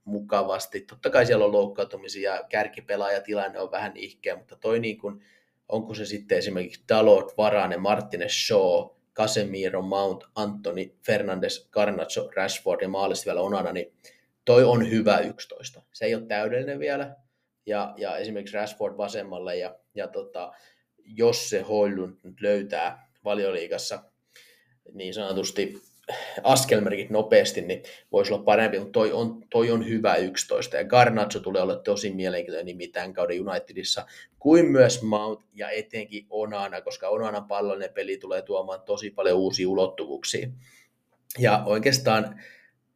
mukavasti. 0.05 0.81
Totta 0.81 1.11
kai 1.11 1.27
siellä 1.27 1.45
on 1.45 1.53
loukkaantumisia 1.53 2.35
ja 2.35 2.45
kärkipelaajatilanne 2.49 3.61
on 3.61 3.71
vähän 3.71 3.97
ihkeä, 3.97 4.37
mutta 4.37 4.57
toi 4.57 4.81
niin 4.81 4.99
kuin, 4.99 5.25
onko 5.69 5.95
se 5.95 6.05
sitten 6.05 6.39
esimerkiksi 6.39 6.85
Dalot, 6.89 7.37
Varane, 7.37 7.77
Martinez, 7.77 8.33
Shaw, 8.33 8.89
Casemiro, 9.15 9.83
Mount, 9.83 10.25
Anthony, 10.35 10.95
Fernandes, 11.07 11.69
Garnacho, 11.71 12.31
Rashford 12.37 12.83
ja 12.83 12.89
maalista 12.89 13.27
vielä 13.27 13.41
Onana, 13.41 13.73
niin 13.73 13.93
toi 14.45 14.65
on 14.65 14.91
hyvä 14.91 15.19
11. 15.19 15.83
Se 15.93 16.05
ei 16.05 16.15
ole 16.15 16.27
täydellinen 16.27 16.79
vielä, 16.79 17.17
ja, 17.67 17.95
ja 17.97 18.17
esimerkiksi 18.17 18.57
Rashford 18.57 18.97
vasemmalle, 18.97 19.57
ja, 19.57 19.75
ja 19.95 20.09
tota, 20.09 20.53
jos 21.05 21.51
se 21.51 21.61
Hoylund 21.61 22.17
nyt 22.23 22.41
löytää 22.41 23.11
valioliigassa 23.25 24.03
niin 24.93 25.15
sanotusti 25.15 25.83
askelmerkit 26.43 27.11
nopeasti, 27.11 27.61
niin 27.61 27.83
voisi 28.13 28.33
olla 28.33 28.45
parempi, 28.45 28.79
mutta 28.79 28.93
toi 28.93 29.13
on, 29.13 29.43
toi 29.51 29.71
on 29.71 29.89
hyvä 29.89 30.17
11. 30.17 30.77
Ja 30.77 30.85
Garnacho 30.85 31.41
tulee 31.41 31.63
olla 31.63 31.77
tosi 31.77 32.11
mielenkiintoinen 32.11 32.67
nimi 32.67 32.89
tämän 32.89 33.13
kauden 33.13 33.49
Unitedissa, 33.49 34.07
kuin 34.45 34.67
myös 34.67 35.03
Mount 35.03 35.41
ja 35.53 35.71
etenkin 35.71 36.27
Onana, 36.31 36.81
koska 36.81 37.09
Onanan 37.09 37.45
pallollinen 37.45 37.95
peli 37.95 38.19
tulee 38.19 38.43
tuomaan 38.43 38.83
tosi 38.83 39.11
paljon 39.11 39.39
uusia 39.39 39.69
ulottuvuuksia. 39.69 40.49
Ja 41.39 41.63
oikeastaan 41.67 42.41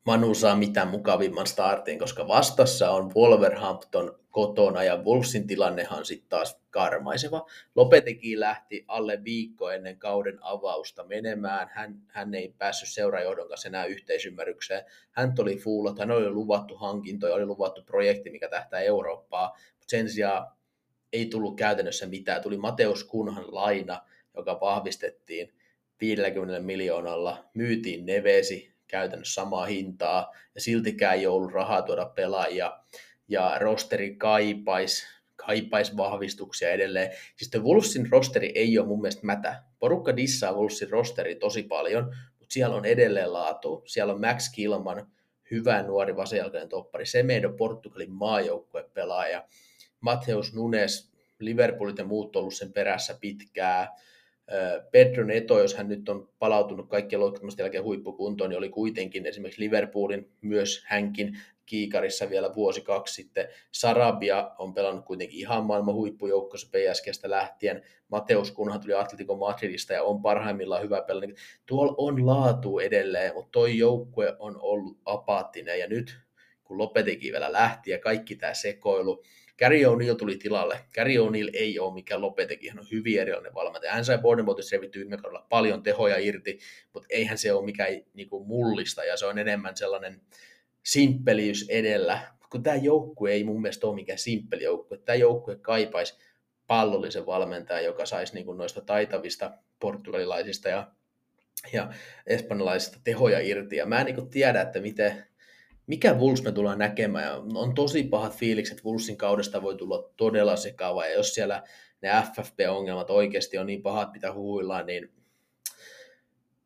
Manu 0.07 0.35
saa 0.35 0.57
mitään 0.57 0.89
mukavimman 0.89 1.47
startin, 1.47 1.99
koska 1.99 2.29
vastassa 2.29 2.91
on 2.91 3.15
Wolverhampton 3.15 4.19
kotona 4.31 4.83
ja 4.83 4.97
Wolfsin 4.97 5.47
tilannehan 5.47 6.05
sitten 6.05 6.29
taas 6.29 6.61
karmaiseva. 6.71 7.47
Lopeteki 7.75 8.41
lähti 8.41 8.85
alle 8.89 9.25
viikko 9.25 9.71
ennen 9.71 9.99
kauden 9.99 10.39
avausta 10.41 11.05
menemään. 11.05 11.71
Hän, 11.73 12.03
hän 12.09 12.35
ei 12.35 12.55
päässyt 12.59 12.89
seurajohdon 12.89 13.49
kanssa 13.49 13.69
enää 13.69 13.85
yhteisymmärrykseen. 13.85 14.85
Hän 15.11 15.35
oli 15.39 15.57
fuulat, 15.57 15.99
hän 15.99 16.11
oli 16.11 16.31
luvattu 16.31 16.77
hankintoja, 16.77 17.35
oli 17.35 17.47
luvattu 17.47 17.83
projekti, 17.83 18.31
mikä 18.31 18.49
tähtää 18.49 18.81
Eurooppaa, 18.81 19.57
sen 19.87 20.11
sijaan 20.11 20.58
ei 21.13 21.27
tullut 21.27 21.57
käytännössä 21.57 22.07
mitään. 22.07 22.43
Tuli 22.43 22.57
Mateus 22.57 23.05
Kunhan 23.05 23.55
laina, 23.55 24.03
joka 24.37 24.61
vahvistettiin 24.61 25.53
50 26.01 26.61
miljoonalla, 26.61 27.45
myytiin 27.55 28.07
Nevesi, 28.07 28.73
käytännössä 28.87 29.35
samaa 29.35 29.67
hintaa, 29.67 30.35
ja 30.55 30.61
siltikään 30.61 31.17
ei 31.17 31.27
ollut 31.27 31.53
rahaa 31.53 31.83
tuoda 31.83 32.05
pelaajia, 32.05 32.81
ja 33.29 33.57
rosteri 33.59 34.17
kaipais, 34.17 35.07
kaipais 35.37 35.97
vahvistuksia 35.97 36.71
edelleen. 36.71 37.11
Siis 37.37 37.63
Wolfsin 37.63 38.09
rosteri 38.11 38.53
ei 38.55 38.79
ole 38.79 38.87
mun 38.87 39.01
mielestä 39.01 39.27
mätä. 39.27 39.63
Porukka 39.79 40.17
dissaa 40.17 40.53
Wolfsin 40.53 40.91
rosteri 40.91 41.35
tosi 41.35 41.63
paljon, 41.63 42.05
mutta 42.39 42.53
siellä 42.53 42.77
on 42.77 42.85
edelleen 42.85 43.33
laatu. 43.33 43.83
Siellä 43.87 44.13
on 44.13 44.21
Max 44.21 44.53
Kilman, 44.55 45.07
hyvä 45.51 45.83
nuori 45.83 46.17
vasenjalkainen 46.17 46.69
toppari. 46.69 47.07
Semedo, 47.07 47.53
Portugalin 47.53 48.13
maajoukkuepelaaja. 48.13 49.45
Mateus 50.01 50.55
Nunes, 50.55 51.13
Liverpoolit 51.39 51.99
ja 51.99 52.05
muut 52.05 52.37
ollut 52.37 52.55
sen 52.55 52.73
perässä 52.73 53.19
pitkää. 53.21 53.95
Pedro 54.91 55.25
Neto, 55.25 55.61
jos 55.61 55.75
hän 55.75 55.89
nyt 55.89 56.09
on 56.09 56.29
palautunut 56.39 56.89
kaikkien 56.89 57.21
loukkaantumisten 57.21 57.65
jälkeen 57.65 57.85
huippukuntoon, 57.85 58.51
niin 58.51 58.59
oli 58.59 58.69
kuitenkin 58.69 59.27
esimerkiksi 59.27 59.61
Liverpoolin 59.61 60.33
myös 60.41 60.83
hänkin 60.87 61.39
kiikarissa 61.67 62.31
vielä 62.31 62.55
vuosi 62.55 62.81
kaksi 62.81 63.15
sitten. 63.15 63.49
Sarabia 63.73 64.51
on 64.59 64.75
pelannut 64.75 65.05
kuitenkin 65.05 65.39
ihan 65.39 65.65
maailman 65.65 65.95
huippujoukkossa 65.95 66.69
PSGstä 66.73 67.31
lähtien. 67.31 67.83
Mateus 68.09 68.51
kunhan 68.51 68.81
tuli 68.81 68.95
Atletico 68.95 69.37
Madridista 69.37 69.93
ja 69.93 70.03
on 70.03 70.23
parhaimmillaan 70.23 70.83
hyvä 70.83 71.03
pelaaja. 71.03 71.35
Tuolla 71.67 71.95
on 71.97 72.27
laatu 72.27 72.79
edelleen, 72.79 73.35
mutta 73.35 73.51
toi 73.53 73.79
joukkue 73.79 74.37
on 74.39 74.57
ollut 74.61 74.99
apaattinen 75.05 75.79
ja 75.79 75.87
nyt 75.87 76.19
kun 76.65 76.79
Lopetikin 76.79 77.33
vielä 77.33 77.53
lähti 77.53 77.91
ja 77.91 77.99
kaikki 77.99 78.37
tämä 78.37 78.55
sekoilu, 78.55 79.23
Gary 79.59 79.85
O'Neill 79.85 80.17
tuli 80.17 80.37
tilalle. 80.37 80.81
Gary 80.95 81.15
O'Neill 81.17 81.51
ei 81.53 81.79
ole 81.79 81.95
mikään 81.95 82.21
Lopeteki, 82.21 82.69
hän 82.69 82.79
on 82.79 82.87
hyvin 82.93 83.21
erilainen 83.21 83.55
valmentaja. 83.55 83.93
Hän 83.93 84.05
sai 84.05 84.19
Bournemouthissa 84.19 84.77
revitty 84.77 84.99
viime 84.99 85.17
kaudella 85.17 85.47
paljon 85.49 85.83
tehoja 85.83 86.19
irti, 86.19 86.59
mutta 86.93 87.07
eihän 87.11 87.39
se 87.39 87.53
ole 87.53 87.65
mikään 87.65 87.93
niin 88.15 88.29
kuin 88.29 88.47
mullista 88.47 89.05
ja 89.05 89.17
se 89.17 89.27
on 89.27 89.39
enemmän 89.39 89.77
sellainen 89.77 90.21
simppeliys 90.83 91.67
edellä. 91.69 92.21
Kun 92.51 92.63
tämä 92.63 92.77
joukkue 92.77 93.33
ei 93.33 93.45
mun 93.45 93.63
mielestä 93.63 93.87
ole 93.87 93.95
mikään 93.95 94.19
simppeli 94.19 94.65
joukkue. 94.65 94.99
Tämä 94.99 95.17
joukkue 95.17 95.57
kaipaisi 95.57 96.19
pallollisen 96.67 97.27
valmentajan, 97.27 97.85
joka 97.85 98.07
saisi 98.07 98.35
niin 98.35 98.47
kuin 98.47 98.59
noista 98.59 98.81
taitavista 98.81 99.51
portugalilaisista 99.81 100.69
ja, 100.69 100.91
ja 101.73 101.93
espanjalaisista 102.27 102.99
tehoja 103.05 103.41
irti. 103.41 103.77
Ja 103.77 103.87
mä 103.87 104.01
en 104.01 104.07
niin 104.07 104.31
tiedä, 104.31 104.61
että 104.61 104.81
miten, 104.81 105.28
mikä 105.89 106.15
Wolves 106.15 106.43
me 106.43 106.53
tullaan 106.53 106.79
näkemään. 106.79 107.25
Ja 107.25 107.43
on 107.55 107.75
tosi 107.75 108.03
pahat 108.03 108.37
fiilikset, 108.37 108.85
Wolvesin 108.85 109.17
kaudesta 109.17 109.63
voi 109.63 109.77
tulla 109.77 110.11
todella 110.17 110.57
sekava, 110.57 111.07
ja 111.07 111.15
jos 111.15 111.35
siellä 111.35 111.63
ne 112.03 112.09
FFP-ongelmat 112.09 113.11
oikeasti 113.11 113.59
on 113.59 113.67
niin 113.67 113.83
pahat, 113.83 114.13
mitä 114.13 114.33
huhuillaan, 114.33 114.87
niin 114.87 115.13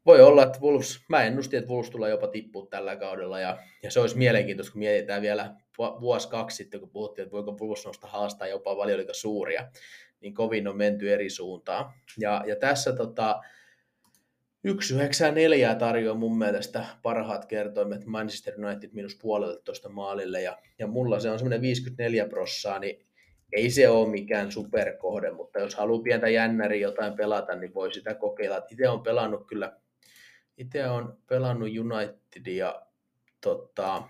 voi 0.06 0.20
olla, 0.20 0.42
että 0.42 0.58
Wolves, 0.60 1.00
mä 1.08 1.22
ennustin, 1.22 1.58
että 1.58 1.70
Wolves 1.70 1.90
tulee 1.90 2.10
jopa 2.10 2.26
tippua 2.26 2.66
tällä 2.70 2.96
kaudella, 2.96 3.40
ja, 3.40 3.58
ja 3.82 3.90
se 3.90 4.00
olisi 4.00 4.18
mielenkiintoista, 4.18 4.72
kun 4.72 4.78
mietitään 4.78 5.22
vielä 5.22 5.54
vuosi 5.78 6.28
kaksi 6.28 6.56
sitten, 6.56 6.80
kun 6.80 6.90
puhuttiin, 6.90 7.22
että 7.22 7.32
voiko 7.32 7.56
Wolves 7.60 7.86
nostaa 7.86 8.10
haastaa 8.10 8.48
jopa 8.48 8.76
valioliiga 8.76 9.14
suuria, 9.14 9.68
niin 10.20 10.34
kovin 10.34 10.68
on 10.68 10.76
menty 10.76 11.12
eri 11.12 11.30
suuntaan. 11.30 11.92
Ja, 12.18 12.44
ja 12.46 12.56
tässä 12.56 12.92
tota, 12.92 13.40
1,94 14.68 15.78
tarjoaa 15.78 16.18
mun 16.18 16.38
mielestä 16.38 16.84
parhaat 17.02 17.44
kertoimet 17.44 18.06
Manchester 18.06 18.54
United 18.64 18.90
minus 18.92 19.18
puolelle 19.22 19.60
tuosta 19.62 19.88
maalille 19.88 20.42
ja, 20.42 20.58
ja 20.78 20.86
mulla 20.86 21.20
se 21.20 21.30
on 21.30 21.38
semmoinen 21.38 21.60
54 21.60 22.28
prossaa, 22.28 22.78
niin 22.78 23.06
ei 23.52 23.70
se 23.70 23.88
ole 23.88 24.08
mikään 24.08 24.52
superkohde, 24.52 25.30
mutta 25.30 25.58
jos 25.58 25.74
haluaa 25.74 26.02
pientä 26.02 26.28
jännäri 26.28 26.80
jotain 26.80 27.16
pelata, 27.16 27.54
niin 27.54 27.74
voi 27.74 27.94
sitä 27.94 28.14
kokeilla. 28.14 28.62
Itse 28.70 28.88
on 28.88 29.02
pelannut 29.02 29.46
kyllä, 29.46 29.76
itse 30.56 30.86
on 30.86 31.18
pelannut 31.26 31.68
Unitedia, 31.80 32.82
tota, 33.40 34.02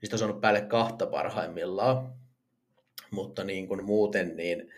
niistä 0.00 0.14
on 0.14 0.18
saanut 0.18 0.40
päälle 0.40 0.60
kahta 0.60 1.06
parhaimmillaan, 1.06 2.12
mutta 3.10 3.44
niin 3.44 3.68
kuin 3.68 3.84
muuten, 3.84 4.36
niin, 4.36 4.70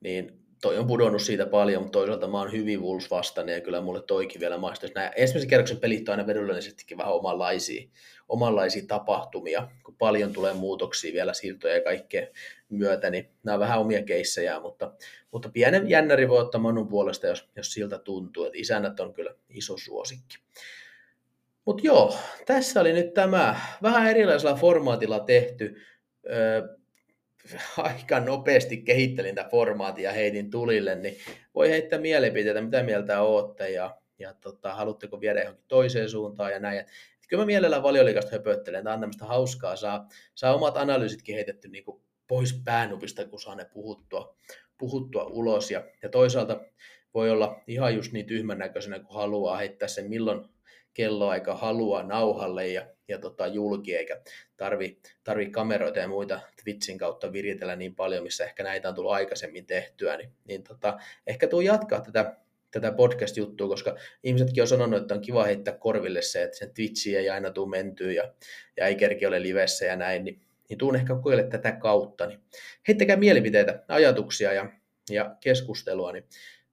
niin 0.00 0.45
toi 0.62 0.78
on 0.78 0.86
pudonnut 0.86 1.22
siitä 1.22 1.46
paljon, 1.46 1.82
mutta 1.82 1.98
toisaalta 1.98 2.28
mä 2.28 2.38
oon 2.38 2.52
hyvin 2.52 2.82
Wolves 2.82 3.10
vastainen 3.10 3.54
ja 3.54 3.60
kyllä 3.60 3.80
mulle 3.80 4.02
toikin 4.02 4.40
vielä 4.40 4.58
maistuisi. 4.58 4.94
Nämä 4.94 5.12
ensimmäisen 5.16 5.50
kerroksen 5.50 5.80
pelit 5.80 6.08
on 6.08 6.12
aina 6.12 6.26
vedollisestikin 6.26 6.98
vähän 6.98 7.14
omanlaisia, 7.14 7.88
omanlaisia 8.28 8.82
tapahtumia, 8.88 9.68
kun 9.82 9.96
paljon 9.96 10.32
tulee 10.32 10.54
muutoksia 10.54 11.12
vielä 11.12 11.34
siirtoja 11.34 11.74
ja 11.74 11.82
kaikkea 11.82 12.26
myötä, 12.68 13.10
niin 13.10 13.30
nämä 13.42 13.54
on 13.54 13.60
vähän 13.60 13.80
omia 13.80 14.02
keissejä, 14.02 14.60
mutta, 14.60 14.92
mutta 15.32 15.48
pienen 15.48 15.90
jännäri 15.90 16.28
voi 16.28 16.40
ottaa 16.40 16.60
Manun 16.60 16.88
puolesta, 16.88 17.26
jos, 17.26 17.48
jos 17.56 17.72
siltä 17.72 17.98
tuntuu, 17.98 18.44
että 18.44 18.58
isännät 18.58 19.00
on 19.00 19.14
kyllä 19.14 19.34
iso 19.48 19.76
suosikki. 19.78 20.36
Mutta 21.64 21.82
joo, 21.86 22.16
tässä 22.46 22.80
oli 22.80 22.92
nyt 22.92 23.14
tämä 23.14 23.60
vähän 23.82 24.10
erilaisella 24.10 24.56
formaatilla 24.56 25.20
tehty 25.20 25.76
aika 27.78 28.20
nopeasti 28.20 28.76
kehittelin 28.76 29.34
tätä 29.34 29.48
formaatia 29.48 30.12
heitin 30.12 30.50
tulille, 30.50 30.94
niin 30.94 31.16
voi 31.54 31.70
heittää 31.70 31.98
mielipiteitä, 31.98 32.60
mitä 32.60 32.82
mieltä 32.82 33.22
olette 33.22 33.70
ja, 33.70 33.96
ja 34.18 34.34
tota, 34.34 34.74
haluatteko 34.74 35.20
viedä 35.20 35.40
johonkin 35.40 35.64
toiseen 35.68 36.10
suuntaan 36.10 36.52
ja 36.52 36.58
näin. 36.58 36.78
Et, 36.78 36.86
kyllä 37.28 37.42
mä 37.42 37.46
mielellään 37.46 37.82
valioliikasta 37.82 38.30
höpöttelen, 38.30 38.84
tämä 38.84 38.94
on 38.94 39.00
tämmöistä 39.00 39.24
hauskaa, 39.24 39.76
saa, 39.76 40.08
saa 40.34 40.54
omat 40.54 40.76
analyysitkin 40.76 41.34
heitetty 41.34 41.68
niin 41.68 41.84
kuin 41.84 42.02
pois 42.26 42.60
päänupista, 42.64 43.24
kun 43.24 43.40
saa 43.40 43.54
ne 43.54 43.64
puhuttua, 43.64 44.36
puhuttua 44.78 45.24
ulos 45.24 45.70
ja, 45.70 45.84
ja 46.02 46.08
toisaalta 46.08 46.60
voi 47.14 47.30
olla 47.30 47.62
ihan 47.66 47.94
just 47.94 48.12
niin 48.12 48.26
tyhmän 48.26 48.58
näköisenä, 48.58 48.98
kun 48.98 49.16
haluaa 49.16 49.56
heittää 49.56 49.88
sen 49.88 50.08
milloin 50.08 50.48
kelloaika 50.94 51.54
haluaa 51.54 52.02
nauhalle 52.02 52.68
ja, 52.68 52.86
ja 53.08 53.18
tota, 53.18 53.46
julki, 53.46 53.96
eikä 53.96 54.20
tarvi, 54.56 54.98
tarvi 55.24 55.50
kameroita 55.50 55.98
ja 55.98 56.08
muita 56.08 56.40
Twitchin 56.62 56.98
kautta 56.98 57.32
viritellä 57.32 57.76
niin 57.76 57.94
paljon, 57.94 58.22
missä 58.22 58.44
ehkä 58.44 58.62
näitä 58.62 58.88
on 58.88 58.94
tullut 58.94 59.12
aikaisemmin 59.12 59.66
tehtyä, 59.66 60.16
niin, 60.16 60.32
niin 60.44 60.62
tota, 60.62 60.98
ehkä 61.26 61.48
tuu 61.48 61.60
jatkaa 61.60 62.00
tätä 62.00 62.36
tätä 62.70 62.92
podcast-juttua, 62.92 63.68
koska 63.68 63.96
ihmisetkin 64.22 64.62
on 64.62 64.68
sanonut, 64.68 65.02
että 65.02 65.14
on 65.14 65.20
kiva 65.20 65.44
heittää 65.44 65.74
korville 65.74 66.22
se, 66.22 66.42
että 66.42 66.56
sen 66.56 66.74
Twitchi 66.74 67.16
ei 67.16 67.30
aina 67.30 67.50
tule 67.50 67.68
mentyä 67.68 68.12
ja, 68.12 68.32
ja 68.76 68.86
ei 68.86 68.94
kerki 68.94 69.26
ole 69.26 69.42
livessä 69.42 69.84
ja 69.84 69.96
näin, 69.96 70.24
niin, 70.24 70.40
niin 70.68 70.78
tuun 70.78 70.96
ehkä 70.96 71.14
kokeile 71.14 71.42
tätä 71.42 71.72
kautta. 71.72 72.26
Niin 72.26 72.40
heittäkää 72.88 73.16
mielipiteitä, 73.16 73.84
ajatuksia 73.88 74.52
ja, 74.52 74.70
ja 75.10 75.36
keskustelua, 75.40 76.12
niin 76.12 76.24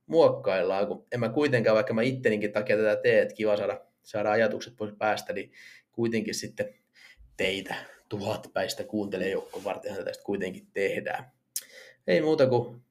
muokkaillaan, 0.06 0.88
kun 0.88 1.06
en 1.12 1.20
mä 1.20 1.30
kuitenkaan, 1.30 1.76
vaikka 1.76 1.94
mä 1.94 2.02
itteninkin 2.02 2.52
takia 2.52 2.78
tätä 2.78 3.02
tee, 3.02 3.22
että 3.22 3.36
kiva 3.36 3.58
saada, 3.58 3.82
saada 4.04 4.32
ajatukset 4.32 4.76
pois 4.78 4.94
päästä, 4.98 5.34
niin 5.34 5.52
kuitenkin 5.94 6.36
sitten 6.36 6.74
teitä 7.38 7.76
tuhat 8.10 8.48
päistä 8.54 8.84
kuuntelijajoukko 8.84 9.64
varten 9.64 9.96
tästä 10.06 10.24
kuitenkin 10.24 10.68
tehdään. 10.74 11.32
Ei 12.08 12.22
muuta 12.22 12.48
kuin 12.48 12.82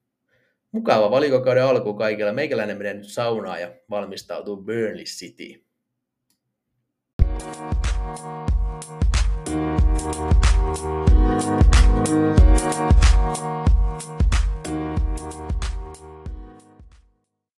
mukava 0.73 1.11
valikokauden 1.11 1.65
alku 1.65 1.95
kaikilla. 1.95 2.33
Meikäläinen 2.33 2.79
menee 2.79 2.95
nyt 2.95 3.09
saunaan 3.09 3.61
ja 3.61 3.75
valmistautuu 3.91 4.57
Burnley 4.57 5.05
City. 5.05 5.65